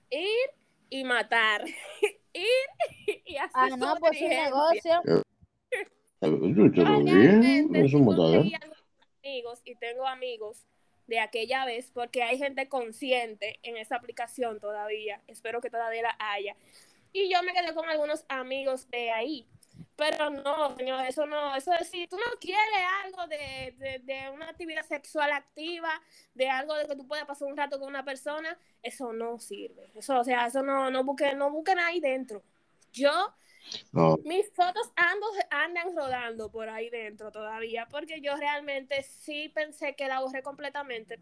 ir 0.10 0.50
y 0.90 1.04
matar. 1.04 1.66
ir 2.34 3.22
y 3.26 3.38
hacer 3.38 3.54
Ah, 3.54 3.70
no, 3.78 3.96
pues 4.00 4.22
un 4.22 4.30
negocio. 4.30 5.02
Yo 6.22 6.72
te 6.72 6.78
Yo 6.78 6.84
lo 6.84 7.04
realmente 7.04 7.68
vi, 7.70 7.80
es 7.86 7.90
sí 7.92 7.96
un 7.96 8.06
matadero. 8.06 8.42
conseguí 8.42 8.56
algunos 8.56 8.84
amigos 9.24 9.62
y 9.66 9.76
tengo 9.76 10.08
amigos 10.08 10.66
de 11.08 11.20
aquella 11.20 11.66
vez 11.66 11.92
porque 11.94 12.24
hay 12.24 12.38
gente 12.38 12.68
consciente 12.68 13.60
en 13.64 13.78
esa 13.78 13.96
aplicación 13.96 14.60
todavía. 14.60 15.22
Espero 15.28 15.62
que 15.62 15.70
todavía 15.70 16.02
la 16.04 16.16
haya. 16.20 16.56
Y 17.14 17.30
yo 17.32 17.42
me 17.44 17.54
quedé 17.54 17.74
con 17.74 17.88
algunos 17.90 18.26
amigos 18.28 18.90
de 18.90 19.12
ahí. 19.12 19.48
Pero 19.96 20.30
no, 20.30 20.76
señor, 20.76 21.06
eso 21.06 21.26
no, 21.26 21.56
eso 21.56 21.72
es 21.74 21.90
si 21.90 22.06
tú 22.08 22.18
no 22.18 22.38
quieres 22.42 22.66
algo 23.06 23.28
de, 23.28 23.74
de, 23.78 24.00
de 24.00 24.30
una 24.30 24.50
actividad 24.50 24.86
sexual 24.86 25.32
activa, 25.32 26.02
de 26.34 26.50
algo 26.50 26.76
de 26.76 26.86
que 26.86 26.96
tú 26.98 27.08
puedas 27.08 27.26
pasar 27.26 27.48
un 27.48 27.56
rato 27.56 27.80
con 27.80 27.88
una 27.88 28.04
persona, 28.04 28.58
eso 28.84 29.14
no 29.14 29.40
sirve. 29.40 29.90
Eso, 29.96 30.20
o 30.20 30.24
sea, 30.26 30.48
eso 30.48 30.62
no, 30.64 30.92
no 30.92 31.06
busquen, 31.06 31.38
no 31.38 31.50
busquen 31.50 31.80
ahí 31.80 32.02
dentro. 32.02 32.44
Yo 32.92 33.34
No, 33.92 34.18
mis 34.24 34.50
fotos 34.52 34.92
andan 34.96 35.96
rodando 35.96 36.52
por 36.52 36.70
ahí 36.70 36.90
dentro 36.90 37.32
todavía, 37.32 37.88
porque 37.90 38.22
yo 38.22 38.36
realmente 38.36 39.04
sí 39.04 39.50
pensé 39.50 39.96
que 39.96 40.08
la 40.08 40.22
borré 40.22 40.44
completamente, 40.44 41.20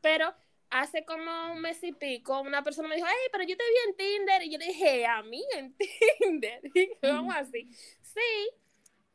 pero 0.00 0.32
hace 0.70 1.04
como 1.04 1.52
un 1.52 1.60
mes 1.60 1.82
y 1.84 1.92
pico 1.92 2.40
una 2.40 2.64
persona 2.64 2.88
me 2.88 2.96
dijo, 2.96 3.06
hey, 3.08 3.28
pero 3.30 3.44
yo 3.44 3.56
te 3.56 3.64
vi 3.64 3.90
en 3.90 3.96
Tinder, 3.96 4.42
y 4.42 4.50
yo 4.50 4.58
le 4.58 4.66
dije, 4.66 5.06
a 5.06 5.22
mí 5.22 5.44
en 5.56 5.74
Tinder, 5.76 6.60
y 6.74 6.88
yo, 6.88 7.16
¿cómo 7.16 7.32
así? 7.32 7.68
Sí, 8.00 8.50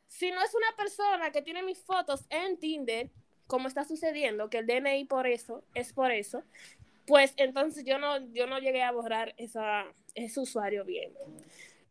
si 0.06 0.30
no 0.30 0.42
es 0.42 0.54
una 0.54 0.76
persona 0.76 1.30
que 1.32 1.42
tiene 1.42 1.62
mis 1.62 1.82
fotos 1.82 2.26
en 2.30 2.58
Tinder, 2.58 3.10
como 3.46 3.66
está 3.66 3.84
sucediendo, 3.84 4.50
que 4.50 4.58
el 4.58 4.66
DNI 4.66 5.04
por 5.06 5.26
eso, 5.26 5.64
es 5.74 5.92
por 5.92 6.12
eso, 6.12 6.44
pues 7.06 7.32
entonces 7.38 7.84
yo 7.84 7.98
no, 7.98 8.18
yo 8.32 8.46
no 8.46 8.58
llegué 8.58 8.82
a 8.82 8.92
borrar 8.92 9.34
esa, 9.38 9.86
ese 10.14 10.40
usuario 10.40 10.84
bien. 10.84 11.12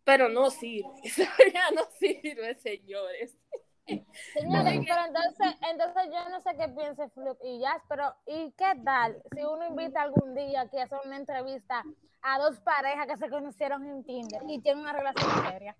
Pero 0.08 0.30
no 0.30 0.50
sirve, 0.50 0.90
eso 1.04 1.24
ya 1.54 1.70
no 1.72 1.84
sirve, 2.00 2.56
señores. 2.56 3.38
Señores, 3.86 4.64
Bueno. 4.64 4.84
pero 4.88 5.06
entonces, 5.06 5.56
entonces 5.70 6.04
yo 6.06 6.30
no 6.30 6.40
sé 6.40 6.56
qué 6.58 6.70
piense 6.70 7.10
Fluke 7.10 7.44
y 7.44 7.60
Jazz, 7.60 7.82
pero 7.90 8.16
¿y 8.26 8.52
qué 8.54 8.72
tal 8.86 9.22
si 9.36 9.44
uno 9.44 9.68
invita 9.68 10.02
algún 10.02 10.34
día 10.34 10.62
aquí 10.62 10.78
a 10.80 10.84
hacer 10.86 11.00
una 11.06 11.18
entrevista 11.18 11.84
a 12.22 12.40
dos 12.40 12.58
parejas 12.62 13.06
que 13.08 13.18
se 13.18 13.30
conocieron 13.30 13.86
en 13.86 14.04
Tinder 14.06 14.42
y 14.48 14.62
tienen 14.62 14.82
una 14.82 14.94
relación 14.94 15.30
seria? 15.52 15.76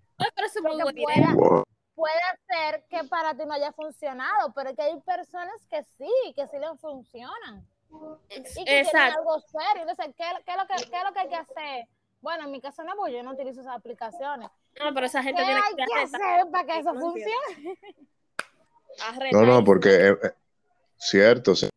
Pueda, 0.92 1.62
puede 1.94 2.20
ser 2.48 2.84
que 2.90 3.04
para 3.08 3.34
ti 3.34 3.46
no 3.46 3.54
haya 3.54 3.72
funcionado, 3.72 4.52
pero 4.54 4.70
es 4.70 4.76
que 4.76 4.82
hay 4.82 5.00
personas 5.00 5.66
que 5.70 5.82
sí, 5.84 6.34
que 6.36 6.46
sí 6.48 6.58
les 6.58 6.78
funcionan. 6.80 7.66
Y 8.28 8.42
que 8.42 8.50
tienen 8.64 8.84
Exacto. 8.84 9.20
algo 9.20 9.40
serio. 9.40 9.88
Entonces, 9.88 10.14
¿qué, 10.16 10.24
qué 10.44 10.52
es 10.52 10.56
lo 10.58 10.66
que, 10.66 10.90
¿qué 10.90 10.96
es 10.98 11.04
lo 11.04 11.12
que 11.14 11.20
hay 11.20 11.28
que 11.28 11.36
hacer? 11.36 11.88
Bueno, 12.20 12.44
en 12.44 12.50
mi 12.50 12.60
caso 12.60 12.82
no, 12.82 12.92
porque 12.96 13.14
yo 13.14 13.22
no 13.22 13.32
utilizo 13.32 13.60
esas 13.60 13.76
aplicaciones. 13.76 14.48
No, 14.78 14.92
pero 14.94 15.06
esa 15.06 15.20
¿Qué 15.20 15.28
gente 15.28 15.44
tiene 15.44 15.60
hay 15.60 15.74
que 15.76 15.84
hacer 16.02 16.50
para 16.50 16.66
que 16.66 16.78
eso 16.78 16.94
funcione? 16.94 17.78
no, 19.32 19.42
no, 19.46 19.64
porque 19.64 20.08
es 20.08 20.16
cierto, 20.98 21.52
o 21.52 21.54
sea, 21.54 21.68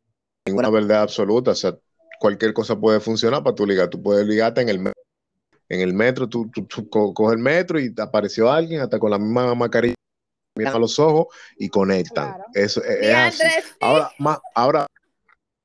ninguna 0.47 0.69
verdad 0.69 1.03
absoluta, 1.03 1.51
o 1.51 1.55
sea, 1.55 1.77
cualquier 2.19 2.53
cosa 2.53 2.79
puede 2.79 2.99
funcionar 2.99 3.43
para 3.43 3.55
tu 3.55 3.65
ligar, 3.65 3.89
tú 3.89 4.01
puedes 4.01 4.25
ligarte 4.25 4.61
en 4.61 4.69
el 4.69 4.79
metro, 4.79 5.01
en 5.69 5.81
el 5.81 5.93
metro, 5.93 6.27
tú, 6.27 6.49
tú, 6.49 6.65
tú 6.65 6.89
co- 6.89 7.13
coges 7.13 7.37
el 7.37 7.43
metro 7.43 7.79
y 7.79 7.93
te 7.93 8.01
apareció 8.01 8.51
alguien 8.51 8.81
hasta 8.81 8.97
con 8.99 9.11
la 9.11 9.19
misma 9.19 9.53
mascarilla, 9.53 9.95
miran 10.57 10.75
a 10.75 10.79
los 10.79 10.97
ojos 10.99 11.27
y 11.57 11.69
conectan. 11.69 12.33
Claro. 12.33 12.45
Eso 12.53 12.83
es, 12.83 13.07
es 13.07 13.15
así. 13.15 13.47
Ahora, 13.79 14.11
ma- 14.17 14.41
ahora, 14.55 14.87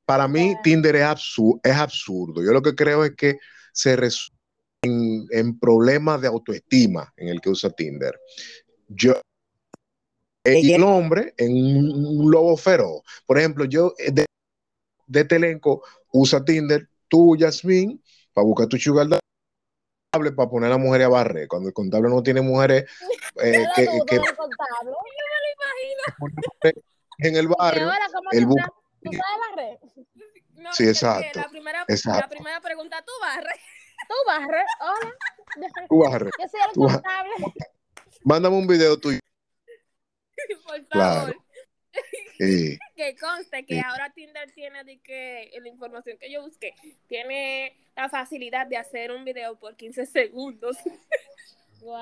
para 0.06 0.28
mí. 0.28 0.54
Tinder 0.62 0.96
es, 0.96 1.36
es 1.62 1.76
absurdo. 1.76 2.42
Yo 2.42 2.52
lo 2.52 2.62
que 2.62 2.74
creo 2.74 3.04
es 3.04 3.14
que 3.16 3.38
se 3.72 3.96
resuelve 3.96 4.35
en, 4.82 5.26
en 5.30 5.58
problemas 5.58 6.20
de 6.20 6.28
autoestima 6.28 7.12
en 7.16 7.28
el 7.28 7.40
que 7.40 7.50
usa 7.50 7.70
Tinder. 7.70 8.18
Yo, 8.88 9.14
y 10.44 10.72
el 10.72 10.84
hombre 10.84 11.34
en 11.36 11.52
un, 11.52 12.30
lobo 12.30 12.56
feroz. 12.56 13.02
Por 13.26 13.38
ejemplo, 13.38 13.64
yo 13.64 13.94
eh, 13.98 14.12
de, 14.12 14.26
de 15.06 15.20
este 15.20 15.36
elenco 15.36 15.82
usa 16.12 16.44
Tinder, 16.44 16.88
tú, 17.08 17.36
Yasmin, 17.36 18.02
para 18.32 18.44
buscar 18.44 18.68
tu 18.68 18.76
sugar 18.76 19.08
daddy, 19.08 20.30
para 20.34 20.48
poner 20.48 20.68
a 20.68 20.70
la 20.70 20.78
mujer 20.78 21.02
a 21.02 21.08
barrer. 21.08 21.48
Cuando 21.48 21.68
el 21.68 21.74
contable 21.74 22.08
no 22.08 22.22
tiene 22.22 22.40
mujeres 22.40 22.84
eh, 23.42 23.64
Yo 23.64 23.72
que, 23.74 23.84
dudo 23.86 24.04
que 24.06 24.20
en 27.18 27.36
el 27.36 27.48
barrio, 27.48 27.84
ahora, 27.84 28.06
¿cómo 28.12 28.30
el 28.30 28.44
tú 28.44 28.50
bu- 28.50 28.58
estás? 28.58 28.70
¿Tú 29.02 29.10
sabes 29.12 29.40
barrer? 29.50 29.78
No, 30.56 30.72
Sí, 30.72 30.84
exacto, 30.84 31.40
La 31.40 31.48
primera, 31.48 31.84
exacto. 31.88 32.20
la 32.20 32.28
primera 32.28 32.60
pregunta, 32.60 33.02
¿tú 33.06 33.12
barres? 33.20 33.60
¿Tú 34.08 34.14
barres? 34.26 34.66
Hola. 34.80 35.14
tú 35.88 35.98
barres. 35.98 36.32
Yo 36.40 36.48
soy 36.48 36.60
el 36.66 36.72
Tú- 36.72 36.80
contable. 36.82 37.30
Mándame 38.24 38.56
un 38.56 38.66
video 38.66 38.98
tuyo. 38.98 39.18
Por 40.66 40.86
favor. 40.86 40.88
Claro. 40.90 41.32
Sí. 42.38 42.78
que 42.96 43.16
conste 43.16 43.64
que 43.64 43.74
Sí. 43.76 43.80
ahora 43.84 44.10
Tinder 44.10 44.50
tiene 44.52 44.84
de 44.84 45.00
que 45.00 45.50
la 45.60 45.68
información 45.68 46.18
que 46.18 46.30
yo 46.30 46.42
busqué 46.42 46.74
tiene 47.08 47.76
la 47.96 48.08
facilidad 48.08 48.66
de 48.66 48.76
hacer 48.76 49.10
un 49.12 49.24
video 49.24 49.58
por 49.58 49.76
15 49.76 50.06
segundos. 50.06 50.76
Wow. 51.78 51.98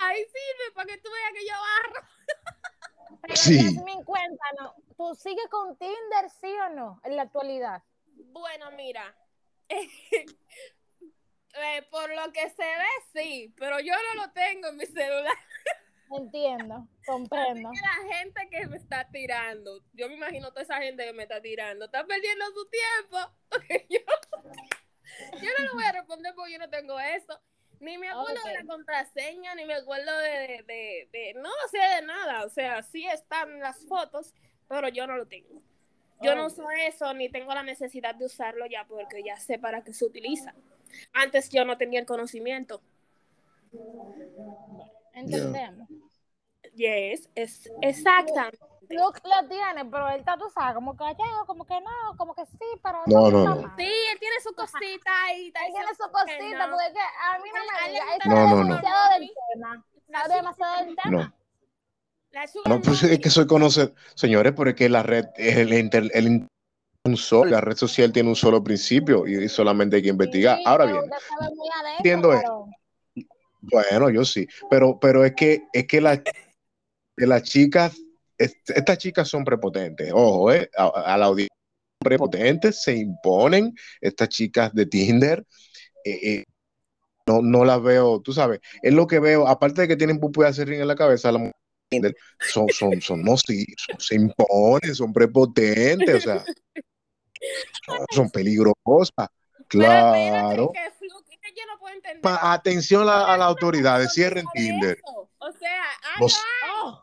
Ahí 0.00 0.24
sirve 0.24 0.74
para 0.74 0.86
que 0.88 0.98
tú 0.98 1.08
veas 1.12 1.32
que 1.32 1.46
yo 1.46 1.52
barro. 1.52 2.08
Pero 3.22 3.36
Sí. 3.36 3.54
Yasmin, 3.62 4.02
cuéntanos, 4.02 4.72
¿tú 4.96 5.14
sigues 5.14 5.46
con 5.48 5.76
Tinder, 5.76 6.28
sí 6.40 6.52
o 6.66 6.70
no, 6.70 7.00
en 7.04 7.14
la 7.14 7.22
actualidad? 7.22 7.84
Bueno, 8.32 8.70
mira. 8.72 9.14
Eh, 11.62 11.82
por 11.90 12.08
lo 12.14 12.32
que 12.32 12.48
se 12.50 12.62
ve, 12.64 12.86
sí, 13.22 13.54
pero 13.58 13.80
yo 13.80 13.92
no 13.94 14.22
lo 14.26 14.32
tengo 14.32 14.68
en 14.68 14.76
mi 14.76 14.86
celular. 14.86 15.34
Entiendo, 16.16 16.86
comprendo. 17.04 17.70
Que 17.72 17.80
la 17.80 18.14
gente 18.16 18.48
que 18.48 18.66
me 18.68 18.76
está 18.76 19.08
tirando, 19.10 19.82
yo 19.92 20.08
me 20.08 20.14
imagino 20.14 20.50
toda 20.50 20.62
esa 20.62 20.78
gente 20.80 21.04
que 21.04 21.12
me 21.12 21.24
está 21.24 21.40
tirando, 21.42 21.86
está 21.86 22.04
perdiendo 22.06 22.44
su 22.54 22.68
tiempo. 22.68 23.32
porque 23.50 23.86
yo, 23.90 23.98
yo 25.42 25.50
no 25.58 25.64
le 25.64 25.70
voy 25.74 25.84
a 25.84 25.92
responder 25.92 26.32
porque 26.34 26.52
yo 26.52 26.58
no 26.58 26.70
tengo 26.70 26.98
eso. 27.00 27.40
Ni 27.80 27.98
me 27.98 28.08
acuerdo 28.08 28.42
de 28.44 28.54
la 28.54 28.64
contraseña, 28.64 29.54
ni 29.54 29.66
me 29.66 29.74
acuerdo 29.74 30.16
de, 30.18 30.62
de, 30.66 31.08
de- 31.12 31.34
No 31.36 31.50
sé 31.70 31.78
de 31.78 32.02
nada. 32.02 32.44
O 32.44 32.48
sea, 32.48 32.82
sí 32.82 33.04
están 33.06 33.58
las 33.60 33.84
fotos, 33.86 34.32
pero 34.68 34.88
yo 34.88 35.06
no 35.06 35.16
lo 35.16 35.26
tengo. 35.26 35.60
Yo 36.22 36.32
Oh. 36.32 36.34
no 36.36 36.46
uso 36.46 36.64
eso 36.70 37.12
ni 37.12 37.28
tengo 37.28 37.52
la 37.52 37.62
necesidad 37.62 38.14
de 38.14 38.24
usarlo 38.24 38.64
ya 38.66 38.86
porque 38.86 39.22
ya 39.22 39.36
sé 39.36 39.58
para 39.58 39.84
qué 39.84 39.92
se 39.92 40.06
utiliza. 40.06 40.54
Antes 41.12 41.50
yo 41.50 41.64
no 41.64 41.76
tenía 41.76 42.00
el 42.00 42.06
conocimiento. 42.06 42.80
Entendemos. 45.14 45.88
Yes, 46.74 47.28
es 47.34 47.70
exactamente. 47.80 48.58
Luke 48.90 49.20
lo 49.24 49.48
tiene, 49.48 49.84
pero 49.90 50.08
él 50.10 50.20
está, 50.20 50.36
tú 50.36 50.44
sabes, 50.54 50.74
como 50.74 50.92
que 50.92 50.98
callado, 50.98 51.44
como 51.46 51.64
que 51.66 51.80
no, 51.80 52.16
como 52.16 52.34
que 52.34 52.46
sí, 52.46 52.58
pero 52.82 53.02
No, 53.06 53.30
no, 53.30 53.44
no. 53.44 53.76
Sí, 53.76 53.84
él 54.12 54.18
tiene 54.20 54.36
su 54.42 54.54
cosita 54.54 55.24
ahí. 55.24 55.48
está 55.48 55.66
Él 55.66 55.72
tiene 55.72 55.88
su 55.96 56.10
cosita, 56.12 56.66
no. 56.66 56.76
porque 56.76 57.00
a 57.20 57.38
mí 57.38 57.48
no 57.52 57.60
me 57.86 57.92
diga, 57.92 58.04
gusta 58.04 58.24
él 58.26 58.30
No, 58.30 58.36
no, 58.36 58.56
no. 58.56 58.64
demasiado 58.64 59.18
del 59.18 59.30
tema. 59.52 59.84
Sabe 60.12 60.34
demasiado 60.34 60.84
del 60.84 60.96
tema. 60.96 61.10
No. 61.10 61.34
La 62.30 62.44
No, 62.66 62.82
pues 62.82 63.02
es 63.02 63.18
que 63.18 63.30
soy 63.30 63.46
conocer, 63.46 63.94
señores, 64.14 64.52
pero 64.56 64.70
es 64.70 64.76
que 64.76 64.88
la 64.88 65.02
red, 65.02 65.24
el, 65.36 65.72
inter- 65.72 66.10
el 66.12 66.26
in- 66.26 66.48
un 67.06 67.16
solo, 67.16 67.50
la 67.50 67.60
red 67.60 67.76
social 67.76 68.12
tiene 68.12 68.28
un 68.28 68.36
solo 68.36 68.62
principio 68.62 69.26
y 69.26 69.48
solamente 69.48 69.96
hay 69.96 70.02
que 70.02 70.08
investigar. 70.08 70.56
Sí, 70.58 70.62
Ahora 70.66 70.86
bien, 70.86 71.02
entiendo 71.98 72.28
varón. 72.28 72.70
bueno, 73.62 74.10
yo 74.10 74.24
sí, 74.24 74.46
pero, 74.70 74.98
pero 75.00 75.24
es 75.24 75.34
que, 75.34 75.62
es 75.72 75.86
que 75.86 76.00
la, 76.00 76.22
las 77.16 77.42
chicas, 77.42 77.96
est- 78.38 78.70
estas 78.70 78.98
chicas 78.98 79.28
son 79.28 79.44
prepotentes, 79.44 80.10
ojo, 80.12 80.52
eh, 80.52 80.68
a, 80.76 80.86
a 81.14 81.16
la 81.18 81.26
audiencia 81.26 81.54
prepotentes 81.98 82.82
se 82.82 82.94
imponen, 82.96 83.74
estas 84.00 84.28
chicas 84.28 84.72
de 84.74 84.86
Tinder, 84.86 85.44
eh, 86.04 86.18
eh, 86.22 86.44
no, 87.26 87.42
no 87.42 87.64
las 87.64 87.82
veo, 87.82 88.20
tú 88.20 88.32
sabes, 88.32 88.60
es 88.82 88.94
lo 88.94 89.06
que 89.06 89.18
veo, 89.18 89.48
aparte 89.48 89.82
de 89.82 89.88
que 89.88 89.96
tienen 89.96 90.20
pupu 90.20 90.42
de 90.42 90.48
acerrín 90.48 90.80
en 90.80 90.86
la 90.88 90.94
cabeza, 90.94 91.32
Tinder 91.88 92.14
son, 92.40 92.70
son, 92.70 93.00
son, 93.00 93.22
no, 93.22 93.36
sí, 93.36 93.64
son- 93.76 93.98
se 94.00 94.14
imponen, 94.14 94.94
son 94.94 95.12
prepotentes, 95.12 96.14
o 96.14 96.20
sea, 96.20 96.44
son, 97.84 98.06
son 98.10 98.30
peligrosas, 98.30 99.28
claro. 99.68 100.70
que 100.72 100.90
Fluke, 100.98 101.32
es 101.32 101.38
que 101.40 101.50
yo 101.54 101.66
no 101.66 101.78
puedo 101.78 101.94
entender. 101.94 102.22
Ma- 102.22 102.52
Atención 102.52 103.08
a, 103.08 103.32
a 103.32 103.36
las 103.36 103.48
autoridades, 103.48 104.06
¿Por 104.08 104.14
qué 104.14 104.20
cierren 104.20 104.44
Tinder. 104.54 104.98
O 105.38 105.52
sea, 105.52 105.82
ah, 106.02 106.28
sé. 106.28 106.38
Oh, 106.72 107.00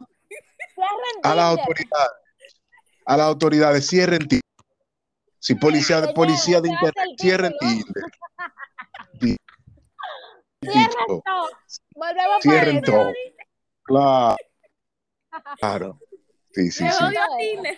a 1.24 1.36
las 1.36 1.46
autoridades, 1.58 2.12
a 3.06 3.18
las 3.18 3.28
autoridades, 3.28 3.88
cierren 3.88 4.28
Tinder. 4.28 4.42
Si 5.40 5.56
policía, 5.56 6.00
Señor, 6.00 6.14
policía 6.14 6.62
de 6.62 6.70
se 6.70 6.74
internet, 6.74 7.06
el 7.10 7.18
cierren. 7.20 7.54
Tinder. 7.60 8.04
Cierren 10.62 10.90
todo. 11.08 11.24
Volvemos 11.96 12.42
Cierren 12.42 12.82
todo. 12.82 13.12
Claro. 13.84 14.38
Claro. 15.60 16.00
Sí, 16.52 16.72
sí, 16.72 16.86
sí. 16.90 17.04
odio 17.04 17.22
Tinder. 17.38 17.78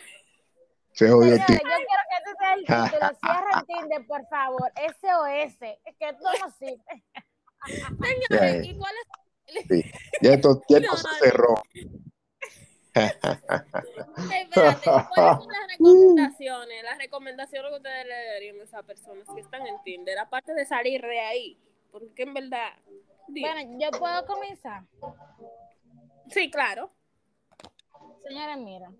Se 0.94 1.10
jodió 1.10 1.36
Tinder. 1.46 1.62
Quiero 2.66 2.84
que 2.92 2.98
ese 2.98 3.16
sea 3.22 3.44
el 3.60 3.66
Tinder, 3.66 4.06
por 4.08 4.28
favor. 4.28 4.72
SOS. 4.76 5.58
Es 5.86 5.96
que 5.98 6.10
esto 6.10 6.30
no 6.42 6.50
sirve. 6.52 7.04
Señores, 8.30 8.66
Ya, 8.66 8.72
¿y 8.72 8.78
cuál 8.78 8.94
es? 8.98 9.06
Ya 10.22 10.34
esto, 10.34 10.62
ya 10.70 10.78
esto 10.78 10.92
No, 10.92 10.98
se 10.98 11.04
no, 11.08 11.10
no. 11.14 11.20
cerró. 11.20 11.56
Espérate, 12.96 14.90
¿cuáles 15.14 15.38
son 15.44 15.48
las 15.52 15.68
recomendaciones? 15.72 16.84
Las 16.84 16.98
recomendaciones 16.98 17.70
que 17.72 17.78
ustedes 17.78 18.06
le 18.06 18.26
darían 18.34 18.60
a 18.60 18.64
esas 18.64 18.84
personas 18.84 19.28
que 19.34 19.42
están 19.42 19.68
en 19.68 19.82
Tinder, 19.84 20.18
aparte 20.18 20.54
de 20.54 20.66
salir 20.66 21.02
de 21.02 21.20
ahí. 21.20 21.60
Porque 21.92 22.24
en 22.24 22.34
verdad. 22.34 22.70
digo, 23.28 23.48
Bueno, 23.52 23.78
yo 23.80 23.92
puedo 24.00 24.26
comenzar. 24.26 24.84
sí, 26.30 26.50
claro. 26.50 26.92
Señores, 28.28 28.58
mira. 28.60 28.92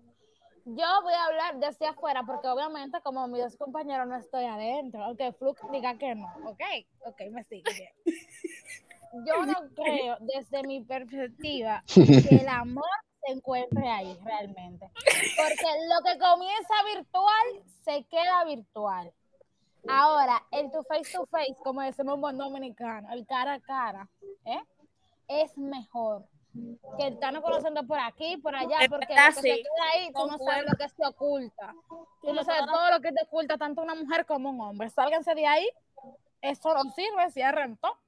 Yo 0.68 0.84
voy 1.02 1.14
a 1.14 1.26
hablar 1.26 1.58
desde 1.60 1.86
afuera 1.86 2.24
porque 2.26 2.48
obviamente 2.48 3.00
como 3.02 3.28
mis 3.28 3.40
dos 3.40 3.56
compañeros 3.56 4.08
no 4.08 4.16
estoy 4.16 4.46
adentro. 4.46 5.04
Aunque 5.04 5.32
Fluke 5.32 5.70
diga 5.70 5.96
que 5.96 6.16
no. 6.16 6.26
Ok, 6.44 6.60
ok, 7.04 7.20
me 7.30 7.44
sigue. 7.44 7.62
bien. 7.72 9.24
Yo 9.24 9.46
no 9.46 9.54
creo 9.76 10.16
desde 10.20 10.64
mi 10.64 10.82
perspectiva 10.82 11.84
que 11.94 12.34
el 12.34 12.48
amor 12.48 12.84
se 13.24 13.32
encuentre 13.32 13.88
ahí 13.88 14.18
realmente. 14.24 14.90
Porque 15.36 15.66
lo 15.88 16.02
que 16.04 16.18
comienza 16.18 16.74
virtual 16.96 17.64
se 17.84 18.04
queda 18.06 18.44
virtual. 18.44 19.12
Ahora, 19.88 20.42
el 20.50 20.72
to 20.72 20.82
face 20.82 21.12
to 21.12 21.26
face, 21.26 21.54
como 21.62 21.80
decimos 21.80 22.16
en 22.16 22.20
buen 22.20 22.36
dominicano, 22.36 23.12
el 23.12 23.24
cara 23.24 23.54
a 23.54 23.60
cara, 23.60 24.08
¿eh? 24.44 24.60
es 25.28 25.56
mejor 25.56 26.24
que 26.98 27.06
estarnos 27.08 27.42
conociendo 27.42 27.86
por 27.86 27.98
aquí, 27.98 28.36
por 28.38 28.54
allá, 28.54 28.78
Es 28.80 28.88
porque 28.88 29.06
verdad, 29.14 29.28
lo 29.28 29.34
que 29.42 29.48
se 29.48 29.54
sí. 29.56 29.62
queda 29.62 29.90
ahí, 29.92 30.12
tú 30.12 30.26
no 30.26 30.38
sabes 30.38 30.64
lo 30.70 30.76
que 30.76 30.88
se 30.88 31.06
oculta. 31.06 31.74
Tú 32.22 32.32
no 32.32 32.44
sabes 32.44 32.66
todo 32.66 32.90
lo 32.90 33.00
que 33.00 33.12
te 33.12 33.22
oculta 33.24 33.56
tanto 33.58 33.82
una 33.82 33.94
mujer 33.94 34.26
como 34.26 34.50
un 34.50 34.60
hombre. 34.60 34.90
Sálganse 34.90 35.34
de 35.34 35.46
ahí, 35.46 35.68
eso 36.40 36.74
no 36.74 36.90
sirve, 36.92 37.30
cierren 37.30 37.76
todo. 37.76 37.98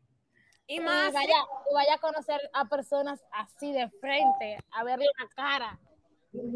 Y 0.67 0.77
Y 0.77 0.81
más, 0.81 1.13
vaya, 1.13 1.35
y 1.71 1.75
vaya 1.75 1.95
a 1.95 1.99
conocer 1.99 2.41
a 2.53 2.65
personas 2.67 3.25
así 3.33 3.73
de 3.73 3.89
frente, 4.01 4.59
a 4.73 4.85
verle 4.85 5.07
la 5.19 5.29
cara. 5.35 5.79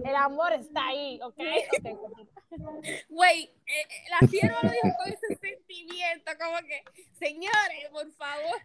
El 0.04 0.14
amor 0.16 0.52
está 0.52 0.86
ahí, 0.88 1.18
¿ok? 1.24 1.38
Güey, 3.08 3.44
eh, 3.44 3.52
eh, 3.66 3.86
la 4.10 4.28
sierva 4.28 4.58
lo 4.62 4.68
dijo 4.68 4.96
con 4.98 5.08
ese 5.12 5.34
sentimiento, 5.36 6.30
como 6.38 6.58
que, 6.66 6.84
señores, 7.18 7.88
por 7.90 8.10
favor. 8.12 8.60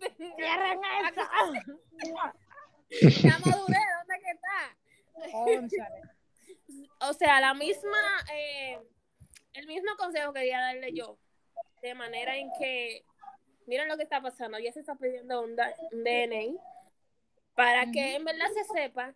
Cierren 0.36 0.80
eso. 0.84 1.22
La 2.90 3.38
madurez, 3.44 3.86
¿dónde 3.98 4.20
que 4.24 4.30
está? 4.30 4.76
O 7.00 7.12
sea, 7.12 7.40
la 7.40 7.54
misma, 7.54 7.98
eh, 8.32 8.78
el 9.54 9.66
mismo 9.66 9.96
consejo 9.96 10.32
quería 10.32 10.60
darle 10.60 10.92
yo, 10.92 11.18
de 11.82 11.94
manera 11.94 12.36
en 12.36 12.50
que, 12.58 13.04
miren 13.66 13.88
lo 13.88 13.96
que 13.96 14.02
está 14.04 14.20
pasando, 14.20 14.58
ya 14.58 14.72
se 14.72 14.80
está 14.80 14.94
pidiendo 14.96 15.42
un, 15.42 15.50
un 15.52 16.04
DNA 16.04 16.60
para 17.54 17.90
que 17.90 18.14
en 18.14 18.24
verdad 18.24 18.46
se 18.54 18.64
sepa 18.64 19.14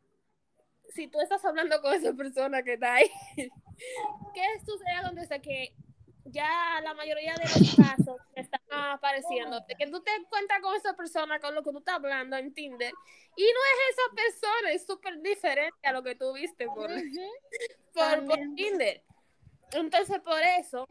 si 0.89 1.09
tú 1.09 1.21
estás 1.21 1.45
hablando 1.45 1.81
con 1.81 1.95
esa 1.95 2.13
persona 2.13 2.63
que 2.63 2.75
está 2.75 2.95
ahí, 2.95 3.11
¿qué 3.37 4.61
sucede 4.65 5.03
donde 5.03 5.27
sé 5.27 5.41
que 5.41 5.75
ya 6.25 6.81
la 6.83 6.95
mayoría 6.95 7.35
de 7.35 7.45
los 7.45 7.77
casos 7.77 8.17
están 8.35 8.61
apareciendo, 8.71 9.61
de 9.61 9.75
que 9.75 9.87
tú 9.89 10.03
te 10.03 10.15
encuentras 10.15 10.61
con 10.61 10.75
esa 10.77 10.95
persona 10.95 11.39
con 11.41 11.55
lo 11.55 11.63
que 11.63 11.71
tú 11.73 11.79
estás 11.79 11.97
hablando 11.97 12.37
en 12.37 12.53
Tinder 12.55 12.93
y 13.37 13.43
no 13.43 13.49
es 13.49 13.91
esa 13.91 14.15
persona, 14.15 14.73
es 14.73 14.87
súper 14.87 15.21
diferente 15.21 15.77
a 15.87 15.93
lo 15.93 16.03
que 16.03 16.15
tú 16.15 16.33
viste 16.33 16.67
por, 16.67 16.89
por. 17.95 18.55
Tinder. 18.55 19.03
Entonces, 19.73 20.19
por 20.21 20.41
eso, 20.43 20.87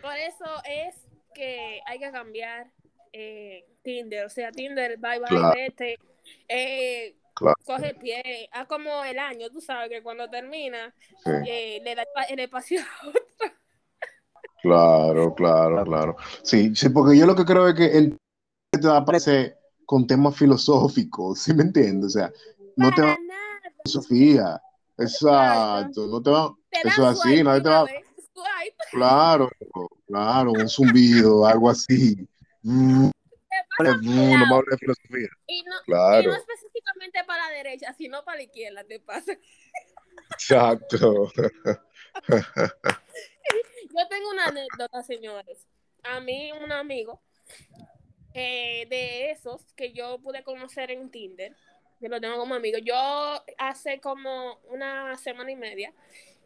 por 0.00 0.16
eso 0.16 0.44
es 0.64 0.94
que 1.34 1.80
hay 1.86 1.98
que 1.98 2.10
cambiar 2.12 2.70
eh, 3.12 3.64
Tinder. 3.82 4.24
O 4.24 4.28
sea, 4.30 4.50
Tinder, 4.52 4.96
bye 4.98 5.18
bye, 5.18 5.28
Claro. 5.28 5.52
vete. 5.54 5.98
Eh, 6.48 7.16
Claro. 7.36 7.56
Coge 7.64 7.88
el 7.88 7.96
pie, 7.96 8.48
haz 8.52 8.68
como 8.68 9.02
el 9.02 9.18
año, 9.18 9.50
tú 9.50 9.60
sabes 9.60 9.88
que 9.90 10.04
cuando 10.04 10.30
termina, 10.30 10.94
Sí, 11.24 11.30
eh, 11.48 11.80
le 11.82 11.96
da 11.96 12.02
el 12.02 12.08
pa- 12.14 12.22
el 12.22 12.38
espacio 12.38 12.80
a 12.80 13.08
otro. 13.08 13.24
Claro, 14.64 15.34
claro, 15.34 15.84
claro. 15.84 16.16
Sí, 16.42 16.74
sí, 16.74 16.88
porque 16.88 17.18
yo 17.18 17.26
lo 17.26 17.36
que 17.36 17.44
creo 17.44 17.68
es 17.68 17.74
que 17.74 17.86
el 17.98 18.16
te 18.80 18.88
aparece 18.88 19.56
con 19.84 20.06
temas 20.06 20.36
filosóficos, 20.36 21.38
¿sí 21.38 21.52
me 21.52 21.64
entiendes? 21.64 22.16
O 22.16 22.18
sea, 22.18 22.32
no 22.76 22.90
te 22.90 23.02
va 23.02 23.14
Para 23.14 23.68
a 23.68 23.70
filosofía. 23.82 24.62
Exacto, 24.96 26.06
no 26.06 26.22
te 26.22 26.30
va, 26.30 26.54
Te 26.70 26.88
eso 26.88 27.10
es 27.10 27.20
así, 27.20 27.42
nadie 27.42 27.60
te 27.60 27.68
va, 27.68 27.86
claro, 28.90 29.50
claro, 30.06 30.52
un 30.52 30.68
zumbido, 30.68 31.44
algo 31.46 31.68
así. 31.68 32.16
Mm, 32.62 33.08
Te 33.10 33.56
pasa 33.76 33.96
mm, 34.00 34.48
no 34.48 34.62
de 34.70 34.78
filosofía. 34.78 35.28
Y 35.46 35.62
no, 35.64 35.74
y 35.76 35.84
Claro, 35.84 36.30
no 36.30 36.36
específicamente 36.36 37.24
para 37.26 37.48
la 37.48 37.54
derecha, 37.54 37.92
sino 37.92 38.24
para 38.24 38.38
la 38.38 38.44
izquierda, 38.44 38.84
te 38.84 39.00
pasa. 39.00 39.32
exacto. 40.30 41.30
Yo 43.96 44.08
tengo 44.08 44.30
una 44.30 44.46
anécdota, 44.46 45.04
señores. 45.04 45.68
A 46.02 46.18
mí, 46.18 46.50
un 46.50 46.72
amigo 46.72 47.22
eh, 48.34 48.86
de 48.90 49.30
esos 49.30 49.72
que 49.74 49.92
yo 49.92 50.18
pude 50.18 50.42
conocer 50.42 50.90
en 50.90 51.12
Tinder, 51.12 51.54
que 52.00 52.08
lo 52.08 52.20
tengo 52.20 52.36
como 52.36 52.56
amigo, 52.56 52.78
yo 52.78 52.96
hace 53.56 54.00
como 54.00 54.58
una 54.64 55.16
semana 55.16 55.52
y 55.52 55.56
media, 55.56 55.94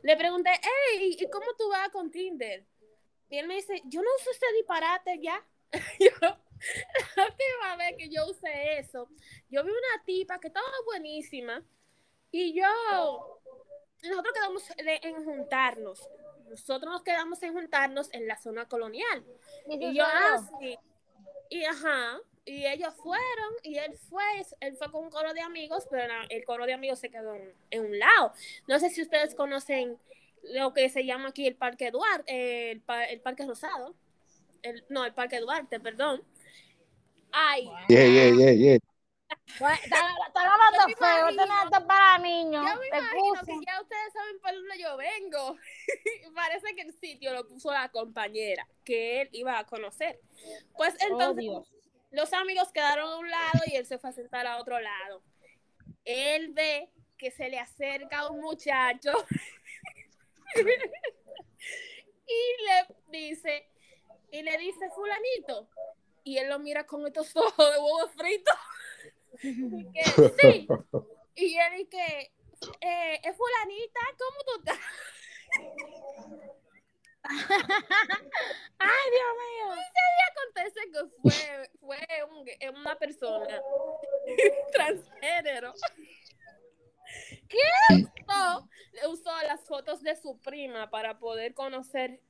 le 0.03 0.17
pregunté, 0.19 0.51
hey, 0.63 1.17
¿y 1.19 1.31
cómo 1.31 1.47
tú 1.57 1.71
vas 1.71 1.89
con 1.89 2.11
Tinder? 2.11 2.67
Y 3.31 3.39
él 3.39 3.47
me 3.47 3.55
dice, 3.55 3.81
yo 3.87 4.03
no 4.03 4.09
uso 4.21 4.31
ese 4.31 4.47
disparate 4.59 5.19
ya. 5.23 5.43
yo, 5.99 6.11
la 6.21 7.25
última 7.25 7.77
vez 7.79 7.95
que 7.97 8.11
yo 8.11 8.27
usé 8.27 8.79
eso, 8.79 9.09
yo 9.49 9.65
vi 9.65 9.71
una 9.71 10.05
tipa 10.05 10.39
que 10.39 10.49
estaba 10.49 10.67
buenísima 10.85 11.65
y 12.31 12.53
yo, 12.53 13.41
nosotros 14.03 14.35
quedamos 14.35 14.63
en 14.77 15.25
juntarnos. 15.25 16.07
Nosotros 16.49 16.93
nos 16.93 17.03
quedamos 17.03 17.43
en 17.43 17.53
juntarnos 17.53 18.13
en 18.13 18.27
la 18.27 18.37
zona 18.37 18.67
colonial. 18.69 19.25
Y 19.69 19.95
yo, 19.95 20.05
soy 20.59 20.75
ah. 20.75 20.81
Y 21.51 21.65
ajá, 21.65 22.21
y 22.45 22.67
ellos 22.67 22.95
fueron, 23.03 23.53
y 23.63 23.79
él 23.79 23.95
fue, 24.09 24.23
él 24.61 24.77
fue 24.77 24.91
con 24.91 25.05
un 25.05 25.11
coro 25.11 25.33
de 25.33 25.41
amigos, 25.41 25.87
pero 25.91 26.13
el 26.29 26.45
coro 26.45 26.67
de 26.67 26.75
amigos 26.75 26.99
se 26.99 27.11
quedó 27.11 27.35
en, 27.35 27.55
en 27.71 27.87
un 27.87 27.99
lado. 27.99 28.33
No 28.67 28.79
sé 28.79 28.91
si 28.91 29.03
ustedes 29.03 29.35
conocen 29.35 29.99
lo 30.43 30.73
que 30.73 30.89
se 30.89 31.05
llama 31.05 31.29
aquí 31.29 31.47
el 31.47 31.57
Parque 31.57 31.91
Duarte, 31.91 32.73
el, 32.73 32.83
el 33.11 33.21
Parque 33.21 33.47
Rosado, 33.47 33.95
el, 34.63 34.85
no, 34.89 35.05
el 35.05 35.15
Parque 35.15 35.41
Duarte, 35.41 35.81
perdón. 35.81 36.23
Ay, 37.33 37.71
Yeah, 37.89 38.07
yeah, 38.07 38.31
yeah, 38.31 38.53
yeah. 38.53 38.79
Bueno, 39.59 39.75
Está 39.83 39.97
está 40.27 40.53
hablando 40.53 40.79
Yo 40.81 40.87
me 40.89 40.95
feo, 40.95 41.19
imagino- 41.31 41.43
esto 41.43 41.47
no 41.47 41.79
es 41.79 41.85
para 41.85 42.19
niños. 42.19 42.65
yo 42.67 42.77
me 42.81 42.87
imagino 42.89 43.35
que 43.45 43.67
ya 43.67 43.81
ustedes 43.83 44.13
saben 44.13 44.41
por 44.41 44.53
dónde 44.55 44.79
yo 44.79 44.97
vengo. 44.97 45.57
Parece 46.35 46.75
que 46.75 46.83
el 46.83 46.93
sitio 46.99 47.33
lo 47.35 47.47
puso 47.47 47.71
la 47.73 47.89
compañera 47.91 48.67
que 48.85 49.23
él 49.23 49.29
iba 49.33 49.59
a 49.59 49.65
conocer. 49.67 50.21
Pues 50.77 50.95
Oh, 50.95 51.07
entonces 51.11 51.47
los 52.11 52.33
amigos 52.33 52.71
quedaron 52.73 53.11
a 53.11 53.17
un 53.19 53.31
lado 53.31 53.61
y 53.67 53.77
él 53.77 53.85
se 53.87 53.99
fue 53.99 54.11
a 54.11 54.13
sentar 54.13 54.47
a 54.47 54.59
otro 54.59 54.79
lado. 54.81 55.23
Él 56.05 56.53
ve 56.53 56.91
que 57.19 57.31
se 57.31 57.49
le 57.49 57.59
acerca 57.59 58.29
un 58.31 58.41
muchacho 58.41 59.13
y 62.27 62.63
le 62.65 62.97
dice, 63.19 63.69
y 64.31 64.43
le 64.43 64.57
dice, 64.59 64.89
fulanito. 64.95 65.69
Y 66.25 66.39
él 66.39 66.49
lo 66.49 66.59
mira 66.59 66.87
con 66.87 67.07
estos 67.07 67.35
ojos 67.37 67.57
de 67.73 67.79
huevo 67.79 68.09
frito. 68.17 68.53
Y 69.43 69.93
que, 69.93 70.03
sí. 70.41 70.69
Y 71.35 71.57
él 71.57 71.73
dice, 71.79 72.33
eh, 72.81 73.21
es 73.23 73.37
fulanita, 73.37 74.01
¿cómo 74.19 74.39
tú 74.47 74.53
estás? 74.59 74.79
Ay, 78.79 79.07
Dios 79.11 79.33
mío. 79.39 79.83
acontece 80.31 80.81
que 80.93 81.01
fue, 81.23 81.71
fue 81.81 81.99
un- 82.31 82.49
eh, 82.49 82.71
una 82.71 82.97
persona 82.99 83.61
transgénero 84.73 85.73
que 87.49 87.59
usó, 88.03 88.69
usó 89.11 89.43
las 89.43 89.65
fotos 89.67 90.03
de 90.03 90.15
su 90.17 90.39
prima 90.41 90.91
para 90.91 91.19
poder 91.19 91.55
conocer 91.55 92.21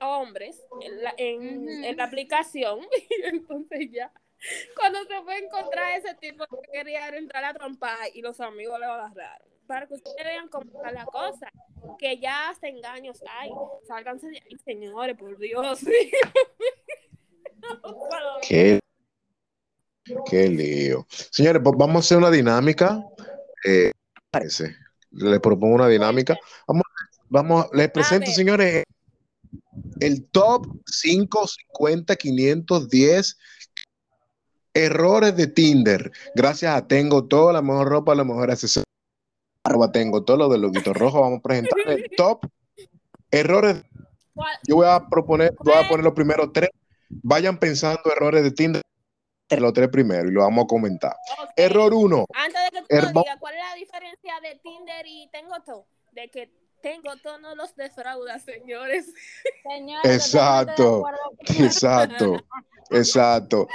hombres 0.00 0.60
en 0.80 1.02
la, 1.02 1.14
en 1.16 1.96
la 1.96 2.04
aplicación 2.04 2.80
y 3.10 3.22
entonces 3.26 3.90
ya 3.92 4.12
cuando 4.76 5.04
se 5.04 5.22
fue 5.22 5.34
a 5.34 5.38
encontrar 5.38 5.98
ese 5.98 6.14
tipo 6.14 6.44
que 6.46 6.70
quería 6.72 7.08
entrar 7.08 7.44
a 7.44 7.54
trompar 7.54 7.98
y 8.14 8.22
los 8.22 8.40
amigos 8.40 8.78
le 8.78 8.86
agarraron 8.86 9.48
para 9.66 9.86
que 9.86 9.94
ustedes 9.94 10.24
vean 10.24 10.48
cómo 10.48 10.70
está 10.70 10.92
la 10.92 11.06
cosa 11.06 11.50
que 11.98 12.18
ya 12.18 12.50
hasta 12.50 12.68
engaños 12.68 13.22
hay 13.28 13.50
sálganse 13.86 14.28
de 14.28 14.38
ahí 14.38 14.56
señores 14.64 15.16
por 15.16 15.38
Dios. 15.38 15.80
Qué, 18.46 18.78
qué 20.26 20.48
lío. 20.48 21.06
Señores, 21.08 21.62
pues 21.64 21.76
vamos 21.78 21.96
a 21.96 22.00
hacer 22.00 22.18
una 22.18 22.30
dinámica. 22.30 23.02
Eh, 23.64 23.90
parece. 24.30 24.76
Les 25.10 25.40
propongo 25.40 25.76
una 25.76 25.88
dinámica. 25.88 26.36
Vamos, 26.66 26.82
vamos, 27.30 27.66
les 27.72 27.90
presento, 27.90 28.30
señores, 28.32 28.84
el 30.00 30.26
top 30.26 30.66
5, 30.86 31.46
50, 31.46 32.16
510 32.16 33.38
errores 34.74 35.36
de 35.36 35.46
Tinder. 35.46 36.12
Gracias 36.34 36.74
a 36.76 36.86
Tengo 36.86 37.24
todo, 37.24 37.52
la 37.52 37.62
mejor 37.62 37.88
ropa, 37.88 38.14
la 38.14 38.24
mejor 38.24 38.50
accesorio. 38.50 38.84
Arroba 39.62 39.92
Tengo 39.92 40.24
todo 40.24 40.36
lo 40.36 40.48
del 40.48 40.60
loguito 40.60 40.92
rojo. 40.92 41.20
Vamos 41.20 41.38
a 41.38 41.42
presentar 41.42 41.78
el 41.86 42.04
top 42.16 42.46
errores. 43.30 43.82
¿Cuál? 44.34 44.56
Yo 44.66 44.76
voy 44.76 44.86
a 44.86 45.08
proponer, 45.08 45.54
voy 45.60 45.74
a 45.74 45.88
poner 45.88 46.04
los 46.04 46.12
primeros 46.12 46.52
tres. 46.52 46.70
Vayan 47.08 47.58
pensando 47.58 48.02
errores 48.10 48.42
de 48.42 48.50
Tinder. 48.50 48.82
Los 49.50 49.72
tres 49.72 49.88
primeros 49.88 50.30
y 50.30 50.34
lo 50.34 50.40
vamos 50.40 50.64
a 50.64 50.66
comentar. 50.66 51.14
Error 51.54 51.92
1. 51.94 52.26
Antes 52.34 52.60
de 52.64 52.70
que 52.70 52.80
tú 52.80 53.12
lo 53.14 53.20
digas, 53.20 53.36
¿cuál 53.38 53.54
es 53.54 53.60
la 53.60 53.74
diferencia 53.76 54.40
de 54.42 54.58
Tinder 54.60 55.06
y 55.06 55.28
Tengo 55.30 55.54
Todo? 55.64 55.86
De 56.12 56.28
que 56.28 56.50
Tengo 56.82 57.14
Todo 57.22 57.38
no 57.38 57.54
los 57.54 57.76
defrauda, 57.76 58.38
señores. 58.40 59.12
Señores, 59.62 60.12
Exacto. 60.12 61.04
Exacto, 61.58 62.36
exacto. 62.90 63.68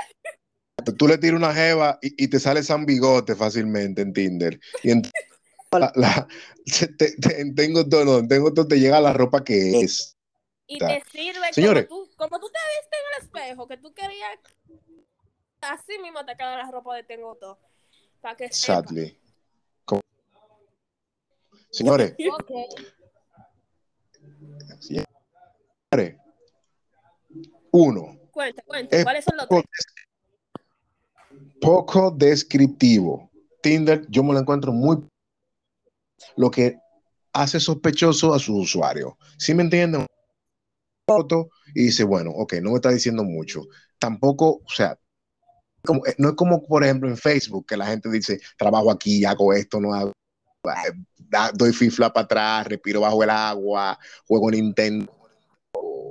Tú 0.83 1.07
le 1.07 1.17
tiras 1.17 1.37
una 1.37 1.53
jeva 1.53 1.99
y, 2.01 2.23
y 2.23 2.27
te 2.27 2.39
sale 2.39 2.63
San 2.63 2.85
Bigote 2.85 3.35
fácilmente 3.35 4.01
en 4.01 4.13
Tinder. 4.13 4.59
Y 4.83 4.91
en, 4.91 5.01
la, 5.71 5.91
la- 5.95 6.27
se- 6.65 6.87
te- 6.87 7.15
te- 7.17 7.41
en 7.41 7.55
tengo 7.55 7.87
todo, 7.87 8.05
no, 8.05 8.17
en 8.19 8.27
tengo 8.27 8.53
todo, 8.53 8.67
te 8.67 8.79
llega 8.79 8.99
la 9.01 9.13
ropa 9.13 9.43
que 9.43 9.81
es. 9.81 10.15
Y 10.67 10.77
te 10.77 11.03
sirve 11.11 11.51
Señores. 11.51 11.87
como 11.87 12.05
tú, 12.05 12.11
como 12.15 12.39
tú 12.39 12.47
te 12.47 12.59
viste 12.79 12.95
en 12.95 13.05
el 13.17 13.25
espejo, 13.25 13.67
que 13.67 13.77
tú 13.77 13.93
querías, 13.93 14.37
así 15.61 15.97
mismo 15.99 16.23
te 16.25 16.35
queda 16.35 16.57
la 16.57 16.69
ropa 16.71 16.95
de 16.95 17.03
Tengo 17.03 17.35
Todo. 17.35 17.59
Para 18.21 18.35
que. 18.37 18.51
Sadly. 18.51 19.15
Señores, 21.71 22.15
señores, 24.79 26.17
uno, 27.71 28.17
Cuenta, 28.31 28.63
cuenta, 28.63 28.95
Es 28.95 29.03
¿cuáles 29.03 29.23
son 29.25 29.37
los 29.37 29.47
tres? 29.47 29.63
Poco 31.61 32.11
descriptivo. 32.11 33.29
Tinder, 33.61 34.05
yo 34.09 34.23
me 34.23 34.33
lo 34.33 34.39
encuentro 34.39 34.71
muy 34.71 34.97
lo 36.35 36.49
que 36.49 36.77
hace 37.33 37.59
sospechoso 37.59 38.33
a 38.33 38.39
su 38.39 38.57
usuario. 38.57 39.17
¿Sí 39.37 39.53
me 39.53 39.63
entienden? 39.63 40.05
Foto 41.07 41.49
y 41.73 41.85
dice, 41.85 42.03
bueno, 42.03 42.31
ok, 42.31 42.55
no 42.61 42.71
me 42.71 42.75
está 42.75 42.89
diciendo 42.91 43.23
mucho. 43.23 43.63
Tampoco, 43.97 44.61
o 44.63 44.69
sea, 44.69 44.97
eh, 45.83 46.15
no 46.17 46.29
es 46.29 46.35
como, 46.35 46.65
por 46.65 46.83
ejemplo, 46.83 47.09
en 47.09 47.17
Facebook, 47.17 47.65
que 47.67 47.77
la 47.77 47.87
gente 47.87 48.09
dice, 48.09 48.39
trabajo 48.57 48.91
aquí, 48.91 49.25
hago 49.25 49.53
esto, 49.53 49.79
no 49.79 49.93
hago, 49.93 50.11
eh, 50.65 50.93
doy 51.55 51.73
fifla 51.73 52.11
para 52.11 52.25
atrás, 52.25 52.67
respiro 52.67 53.01
bajo 53.01 53.23
el 53.23 53.29
agua, 53.29 53.97
juego 54.27 54.51
Nintendo, 54.51 55.11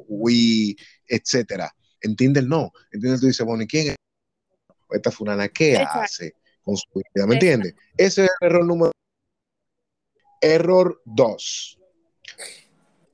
Wii, 0.08 0.76
etcétera. 1.06 1.72
En 2.00 2.16
Tinder 2.16 2.44
no. 2.44 2.72
En 2.92 3.00
Tinder 3.00 3.20
tú 3.20 3.26
dices, 3.26 3.44
bueno, 3.44 3.62
¿y 3.62 3.66
quién 3.66 3.88
es? 3.88 3.97
Esta 4.90 5.10
fulana, 5.10 5.48
¿qué 5.48 5.72
Exacto. 5.74 6.00
hace 6.00 6.34
con 6.62 6.76
su 6.76 6.86
vida? 6.94 7.26
¿Me 7.26 7.34
entiendes? 7.34 7.74
Ese 7.96 8.24
es 8.24 8.30
el 8.40 8.46
error 8.48 8.64
número 8.64 8.92
Error 10.40 11.02
2. 11.04 11.78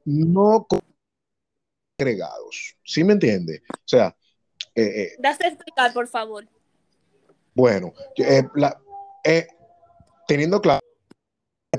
No 0.04 0.66
con- 0.68 0.80
agregados. 1.98 2.76
¿Sí 2.84 3.02
me 3.04 3.12
entiende? 3.14 3.62
O 3.70 3.74
sea, 3.86 4.14
eh, 4.74 4.82
eh, 4.82 5.16
explicar, 5.22 5.92
por 5.92 6.06
favor. 6.08 6.46
bueno, 7.54 7.94
eh, 8.16 8.42
la- 8.56 8.80
eh, 9.24 9.46
teniendo 10.26 10.60
claro 10.60 10.80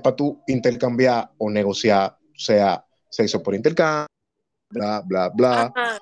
para 0.02 0.16
tú 0.16 0.42
intercambiar 0.48 1.32
o 1.38 1.50
negociar, 1.50 2.18
sea 2.34 2.86
sexo 3.10 3.44
por 3.44 3.54
intercambio, 3.56 4.08
bla, 4.70 5.02
bla, 5.06 5.30
bla. 5.30 5.62
Ajá. 5.76 6.00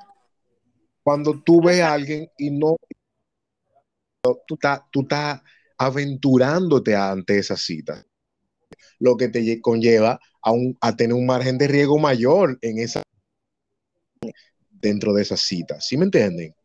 Cuando 1.03 1.41
tú 1.41 1.62
ves 1.62 1.82
a 1.82 1.93
alguien 1.93 2.29
y 2.38 2.51
no, 2.51 2.77
tú 4.24 4.56
estás 4.56 4.82
tú 4.92 5.02
estás 5.02 5.42
aventurándote 5.78 6.96
ante 6.96 7.38
esa 7.38 7.58
cita, 7.58 8.06
lo 9.00 9.18
que 9.18 9.28
te 9.28 9.42
lle- 9.42 9.62
conlleva 9.62 10.20
a, 10.42 10.52
un, 10.52 10.78
a 10.80 10.96
tener 10.96 11.14
un 11.14 11.26
margen 11.26 11.58
de 11.58 11.68
riesgo 11.68 11.98
mayor 11.98 12.58
en 12.62 12.80
esa 12.80 13.02
dentro 14.70 15.14
de 15.14 15.24
esa 15.24 15.38
cita. 15.38 15.80
¿Sí 15.82 15.98
me 15.98 16.06
entienden? 16.06 16.56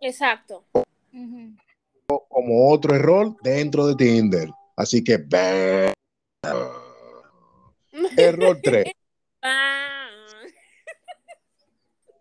Exacto. 0.00 0.66
Como 2.28 2.70
otro 2.70 2.94
error 2.94 3.36
dentro 3.42 3.86
de 3.86 3.96
Tinder. 3.96 4.50
Así 4.76 5.02
que, 5.02 5.14
error 8.16 8.58
3. 8.62 8.86
Ah. 9.42 10.08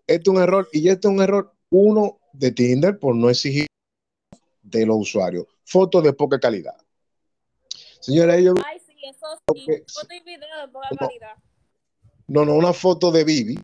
Este 0.05 0.21
es 0.23 0.27
un 0.27 0.41
error, 0.41 0.67
y 0.71 0.89
este 0.89 1.07
es 1.07 1.13
un 1.13 1.21
error, 1.21 1.53
uno, 1.69 2.19
de 2.33 2.51
Tinder 2.51 2.99
por 2.99 3.15
no 3.15 3.29
exigir 3.29 3.67
de 4.69 4.85
los 4.85 4.97
usuarios. 4.97 5.45
Fotos 5.63 6.03
de 6.03 6.13
poca 6.13 6.39
calidad. 6.39 6.75
Señora, 7.99 8.39
yo 8.39 8.53
Ay, 8.65 8.79
sí, 8.85 8.93
eso 9.03 9.27
sí. 9.53 9.65
Foto 9.93 10.13
y 10.13 10.19
video 10.23 10.61
de 10.61 10.67
poca 10.71 10.87
No. 10.91 10.97
calidad. 11.07 11.35
No, 12.27 12.45
no, 12.45 12.55
una 12.55 12.73
foto 12.73 13.11
de 13.11 13.23
Bibi 13.23 13.57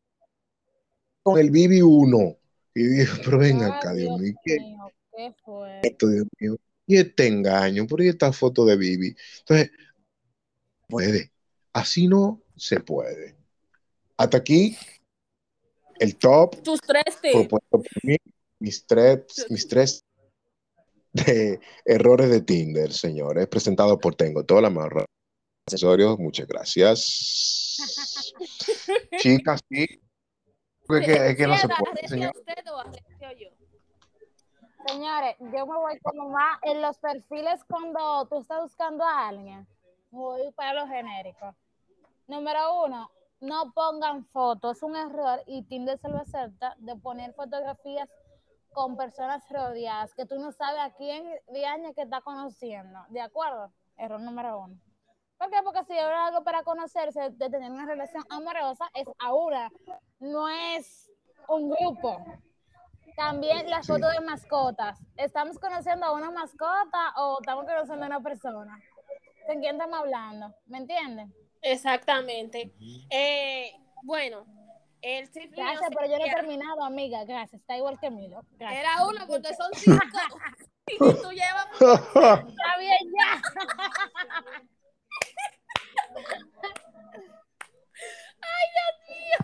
con 1.22 1.38
el 1.38 1.50
Bibi 1.50 1.82
1. 1.82 2.36
Y 2.74 2.82
dije, 2.82 3.20
pero 3.24 3.38
ven 3.38 3.62
acá, 3.62 3.92
Dios 3.94 4.18
mío, 4.18 4.34
¿qué 4.42 4.54
es 4.56 4.60
mío, 4.62 4.92
¿Qué 5.16 5.34
fue? 5.44 5.80
esto, 5.82 6.08
Dios 6.08 6.26
mío? 6.40 6.56
Y 6.86 6.96
este 6.96 7.26
engaño, 7.26 7.86
por 7.86 8.00
ahí 8.00 8.08
esta 8.08 8.32
foto 8.32 8.64
de 8.64 8.76
Bibi. 8.76 9.14
Entonces, 9.40 9.70
puede. 10.88 11.30
Así 11.72 12.08
no 12.08 12.42
se 12.56 12.80
puede. 12.80 13.36
Hasta 14.16 14.38
aquí 14.38 14.76
el 15.98 16.16
top 16.16 16.62
Tus 16.62 16.80
tres 16.80 17.04
tips. 17.20 17.32
propuesto 17.32 17.68
por 17.70 17.86
mí, 18.02 18.16
mis 18.58 18.86
tres, 18.86 19.46
mis 19.50 19.68
tres 19.68 20.04
de 21.14 21.60
errores 21.84 22.28
de 22.28 22.40
Tinder, 22.40 22.92
señores, 22.92 23.46
presentado 23.46 23.98
por 23.98 24.14
Tengo 24.16 24.44
toda 24.44 24.60
la 24.62 24.70
mejor 24.70 25.06
accesorios. 25.66 26.18
Muchas 26.18 26.46
gracias. 26.46 27.74
Chicas, 29.18 29.60
sí. 29.70 29.86
Es 30.86 31.06
que, 31.06 31.12
es 31.12 31.36
que 31.36 31.46
no 31.46 31.54
se 31.56 31.60
Ciega, 31.60 31.76
puede, 31.78 31.90
¿arrecia 31.92 32.08
señor. 32.08 32.32
usted 32.36 32.70
o 32.70 32.78
arrecio 32.78 33.32
yo? 33.38 33.48
Señores, 34.86 35.36
yo 35.38 35.66
me 35.66 35.76
voy 35.78 35.98
como 36.00 36.28
más 36.28 36.58
en 36.62 36.82
los 36.82 36.98
perfiles 36.98 37.64
cuando 37.64 38.26
tú 38.26 38.40
estás 38.40 38.60
buscando 38.60 39.02
a 39.02 39.28
alguien. 39.28 39.66
Voy 40.10 40.52
para 40.52 40.74
lo 40.74 40.86
genérico. 40.86 41.54
Número 42.26 42.84
uno, 42.84 43.10
no 43.40 43.72
pongan 43.72 44.26
fotos, 44.26 44.76
es 44.76 44.82
un 44.82 44.96
error 44.96 45.42
y 45.46 45.62
Tinder 45.62 45.98
se 45.98 46.08
lo 46.08 46.18
acepta 46.18 46.74
de 46.78 46.96
poner 46.96 47.32
fotografías 47.34 48.08
con 48.74 48.96
personas 48.96 49.42
rodeadas 49.48 50.12
que 50.14 50.26
tú 50.26 50.38
no 50.38 50.52
sabes 50.52 50.80
a 50.80 50.94
quién 50.94 51.24
viene 51.50 51.94
que 51.94 52.02
está 52.02 52.20
conociendo, 52.20 52.98
¿de 53.08 53.20
acuerdo? 53.20 53.72
Error 53.96 54.20
número 54.20 54.60
uno. 54.60 54.76
¿Por 55.38 55.50
qué? 55.50 55.56
Porque 55.64 55.84
si 55.84 55.92
era 55.92 56.26
algo 56.26 56.44
para 56.44 56.62
conocerse, 56.62 57.30
de 57.30 57.50
tener 57.50 57.70
una 57.70 57.86
relación 57.86 58.24
amorosa, 58.28 58.90
es 58.94 59.06
ahora, 59.18 59.70
no 60.18 60.48
es 60.48 61.10
un 61.48 61.70
grupo. 61.70 62.22
También 63.16 63.70
las 63.70 63.86
fotos 63.86 64.12
de 64.12 64.20
mascotas. 64.20 64.98
¿Estamos 65.16 65.58
conociendo 65.58 66.06
a 66.06 66.12
una 66.12 66.30
mascota 66.30 67.14
o 67.16 67.38
estamos 67.40 67.64
conociendo 67.64 68.04
a 68.04 68.08
una 68.08 68.20
persona? 68.20 68.78
¿De 69.46 69.58
quién 69.60 69.76
estamos 69.76 70.00
hablando? 70.00 70.54
¿Me 70.66 70.78
entienden? 70.78 71.32
Exactamente. 71.62 72.74
Eh, 73.10 73.72
bueno, 74.02 74.44
el 75.04 75.28
Gracias, 75.50 75.90
pero 75.94 76.10
yo 76.10 76.18
no 76.18 76.24
he 76.24 76.30
terminado, 76.30 76.82
amiga. 76.82 77.24
Gracias. 77.24 77.60
Está 77.60 77.76
igual 77.76 77.98
que 78.00 78.10
Milo. 78.10 78.42
Gracias. 78.52 78.80
Era 78.80 79.06
uno 79.06 79.26
porque 79.26 79.54
son 79.54 79.70
cinco. 79.74 79.98
y 80.86 80.96
tú 80.98 81.30
llevas. 81.30 81.66
Está 81.72 82.78
bien, 82.78 82.98
ya. 83.18 83.42
Ay, 88.40 88.66
Dios 88.74 88.94
mío. 89.08 89.38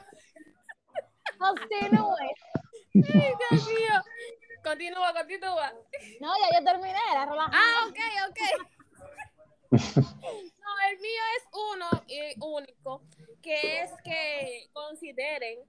Continúe. 1.38 2.28
Ay, 2.94 3.34
Dios 3.50 3.68
mío. 3.68 4.02
Continúa, 4.64 5.12
continúa. 5.12 5.72
No, 6.20 6.32
ya 6.38 6.58
yo 6.58 6.64
terminé. 6.64 6.98
Era 7.10 7.26
relajada. 7.26 7.56
Ah, 7.56 7.86
ok, 7.88 7.98
ok. 8.30 8.79
No, 9.70 10.72
el 10.90 10.98
mío 10.98 11.22
es 11.36 11.44
uno 11.74 12.04
y 12.08 12.20
único, 12.40 13.02
que 13.42 13.82
es 13.82 13.90
que 14.04 14.68
consideren 14.72 15.60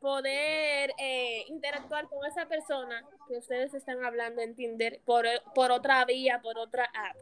poder 0.00 0.92
eh, 0.98 1.44
interactuar 1.48 2.08
con 2.08 2.24
esa 2.24 2.46
persona 2.46 3.04
que 3.26 3.38
ustedes 3.38 3.74
están 3.74 4.04
hablando 4.04 4.40
en 4.42 4.54
Tinder 4.54 5.00
por, 5.04 5.26
por 5.54 5.72
otra 5.72 6.04
vía, 6.04 6.40
por 6.40 6.58
otra 6.58 6.84
app. 6.84 7.16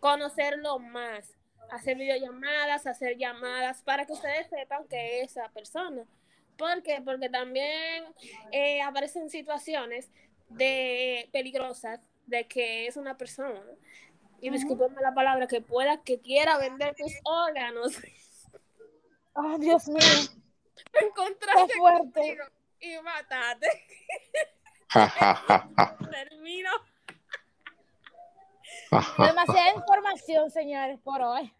Conocerlo 0.00 0.78
más, 0.78 1.36
hacer 1.70 1.96
videollamadas, 1.96 2.86
hacer 2.86 3.16
llamadas 3.16 3.82
para 3.82 4.06
que 4.06 4.12
ustedes 4.12 4.48
sepan 4.48 4.86
que 4.88 5.20
es 5.20 5.32
esa 5.32 5.48
persona. 5.50 6.04
¿Por 6.56 6.82
qué? 6.82 7.00
Porque 7.04 7.28
también 7.28 8.04
eh, 8.50 8.82
aparecen 8.82 9.30
situaciones 9.30 10.10
de 10.48 11.28
peligrosas 11.32 12.00
de 12.26 12.46
que 12.48 12.86
es 12.86 12.96
una 12.96 13.16
persona 13.16 13.62
y 14.40 14.50
discúlpeme 14.50 15.00
la 15.02 15.14
palabra 15.14 15.46
que 15.46 15.60
pueda 15.60 16.02
que 16.02 16.20
quiera 16.20 16.58
vender 16.58 16.94
tus 16.96 17.12
órganos 17.24 17.98
Oh, 19.40 19.56
Dios 19.58 19.86
mío. 19.88 19.98
encontraste 21.00 21.72
Qué 21.72 21.78
fuerte. 21.78 22.38
y 22.80 22.96
ja, 24.88 25.68
termino. 26.10 26.70
Demasiada 28.90 29.74
información, 29.76 30.50
señores, 30.50 30.98
por 31.04 31.20
hoy. 31.22 31.52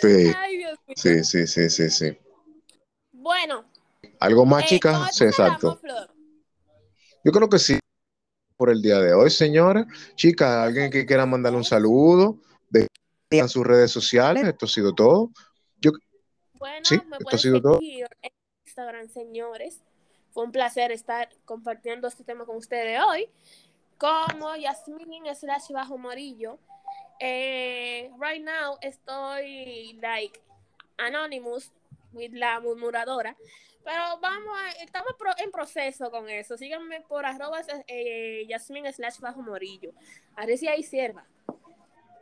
Sí, 0.00 0.32
ay 0.34 0.56
Dios 0.56 0.78
mío 0.86 0.94
sí, 0.96 1.22
sí, 1.24 1.46
sí, 1.46 1.68
sí, 1.68 1.90
sí. 1.90 2.18
bueno 3.12 3.66
¿Algo 4.20 4.46
más, 4.46 4.62
eh, 4.64 4.66
chicas? 4.68 4.94
¿cómo 4.96 5.12
Sí, 5.12 5.24
exacto. 5.24 5.76
Flor? 5.76 6.14
Yo 7.24 7.32
creo 7.32 7.48
que 7.50 7.58
sí. 7.58 7.78
Por 8.62 8.70
el 8.70 8.80
día 8.80 9.00
de 9.00 9.12
hoy, 9.12 9.28
señores. 9.28 9.86
Chicas, 10.14 10.48
alguien 10.48 10.88
que 10.88 11.04
quiera 11.04 11.26
mandarle 11.26 11.58
un 11.58 11.64
saludo, 11.64 12.38
de 12.70 12.86
en 13.30 13.48
sus 13.48 13.66
redes 13.66 13.90
sociales. 13.90 14.46
Esto 14.46 14.66
ha 14.66 14.68
sido 14.68 14.94
todo. 14.94 15.32
bueno 16.60 16.84
Sí, 16.84 16.96
me 17.08 17.16
esto 17.16 17.34
ha 17.34 17.38
sido 17.38 17.60
todo. 17.60 17.80
en 17.82 18.30
Instagram 18.64 19.08
señores 19.08 19.80
fue 20.30 20.44
un 20.44 20.52
placer 20.52 20.92
estar 20.92 21.28
compartiendo 21.44 22.06
este 22.06 22.22
tema 22.22 22.46
con 22.46 22.56
ustedes 22.56 23.00
hoy 23.04 23.28
como 23.98 24.54
Yasmin 24.54 25.24
slash 25.34 25.72
bajo 25.72 25.98
morillo 25.98 26.60
eh, 27.18 28.12
right 28.20 28.44
now 28.44 28.78
estoy 28.80 29.98
like 30.00 30.40
anonymous 30.98 31.72
with 32.12 32.30
la 32.32 32.60
murmuradora 32.60 33.36
pero 33.84 34.18
vamos 34.20 34.58
a, 34.58 34.82
estamos 34.82 35.12
pro- 35.18 35.34
en 35.38 35.50
proceso 35.50 36.10
con 36.10 36.28
eso 36.28 36.56
síganme 36.56 37.00
por 37.02 37.24
arroba 37.26 37.60
eh, 37.86 38.44
Yasmin 38.48 38.92
slash 38.92 39.18
bajo 39.20 39.42
morillo 39.42 39.92
a 40.36 40.46
ver 40.46 40.56
si 40.58 40.68
hay 40.68 40.82
sierva 40.82 41.24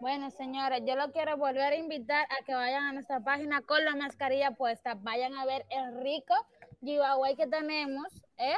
Bueno, 0.00 0.30
señores, 0.30 0.80
yo 0.86 0.96
lo 0.96 1.12
quiero 1.12 1.36
volver 1.36 1.74
a 1.74 1.76
invitar 1.76 2.24
a 2.30 2.42
que 2.46 2.54
vayan 2.54 2.84
a 2.84 2.92
nuestra 2.92 3.20
página 3.20 3.60
con 3.60 3.84
la 3.84 3.94
mascarilla 3.94 4.50
puesta. 4.52 4.94
Vayan 4.94 5.36
a 5.36 5.44
ver 5.44 5.66
el 5.68 6.00
rico 6.00 6.34
giveaway 6.80 7.36
que 7.36 7.46
tenemos, 7.46 8.08
¿eh? 8.38 8.56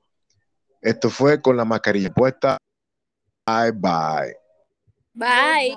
Esto 0.81 1.11
fue 1.11 1.42
con 1.42 1.59
la 1.59 1.66
mascarilla 1.66 2.11
puesta. 2.11 2.57
Bye 3.46 3.73
bye. 3.73 4.35
bye 5.12 5.77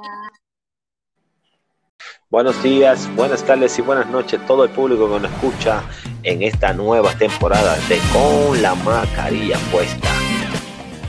Buenos 2.29 2.63
días, 2.63 3.13
buenas 3.17 3.43
tardes 3.43 3.77
y 3.77 3.81
buenas 3.81 4.07
noches 4.07 4.39
a 4.39 4.45
todo 4.45 4.63
el 4.63 4.71
público 4.71 5.13
que 5.13 5.19
nos 5.19 5.31
escucha 5.33 5.83
en 6.23 6.41
esta 6.41 6.71
nueva 6.71 7.13
temporada 7.17 7.75
de 7.89 7.99
Con 8.13 8.61
la 8.61 8.75
Mascarilla 8.75 9.57
Puesta. 9.73 10.09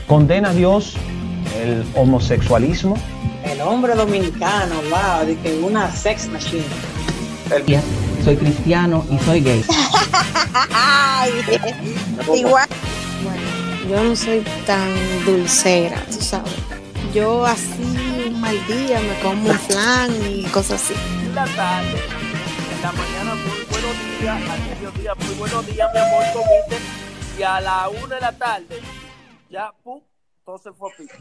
condena 0.07 0.49
a 0.49 0.53
Dios 0.53 0.97
el 1.55 1.85
homosexualismo. 1.95 2.97
El 3.45 3.61
hombre 3.61 3.93
dominicano, 3.93 4.75
wow, 4.89 5.25
de 5.25 5.37
que 5.37 5.55
una 5.59 5.91
sex 5.91 6.27
machine. 6.27 6.65
Soy 8.23 8.37
cristiano 8.37 9.05
y 9.11 9.19
soy 9.19 9.39
gay. 9.41 9.63
Ay, 10.73 11.31
igual. 12.35 12.67
Bueno, 13.23 13.41
yo 13.89 14.03
no 14.03 14.15
soy 14.15 14.43
tan 14.65 14.89
dulcera, 15.25 16.03
tú 16.07 16.21
sabes. 16.21 16.51
Yo 17.13 17.45
así 17.45 18.25
un 18.27 18.41
mal 18.41 18.57
día 18.67 18.99
me 18.99 19.19
como 19.21 19.49
un 19.49 19.59
flan 19.59 20.11
y 20.27 20.43
cosas 20.45 20.81
así. 20.81 20.95
la 21.33 21.45
tarde, 21.45 22.01
en 22.75 22.81
la 22.81 22.91
mañana 22.91 23.35
muy 23.35 23.63
buenos 23.69 24.19
días, 24.19 24.49
al 24.49 24.59
mediodía 24.61 25.15
muy 25.15 25.35
buenos 25.35 25.67
días, 25.67 25.89
mi 25.93 25.99
amor, 25.99 26.23
comiste, 26.33 26.77
y 27.37 27.43
a 27.43 27.61
la 27.61 27.89
una 27.89 28.15
de 28.15 28.21
la 28.21 28.31
tarde, 28.31 28.81
ya, 29.51 29.71
pum, 29.83 30.01
todo 30.43 30.57
se 30.57 30.71
fue 30.71 30.91
a 30.91 30.97
pico. 30.97 31.15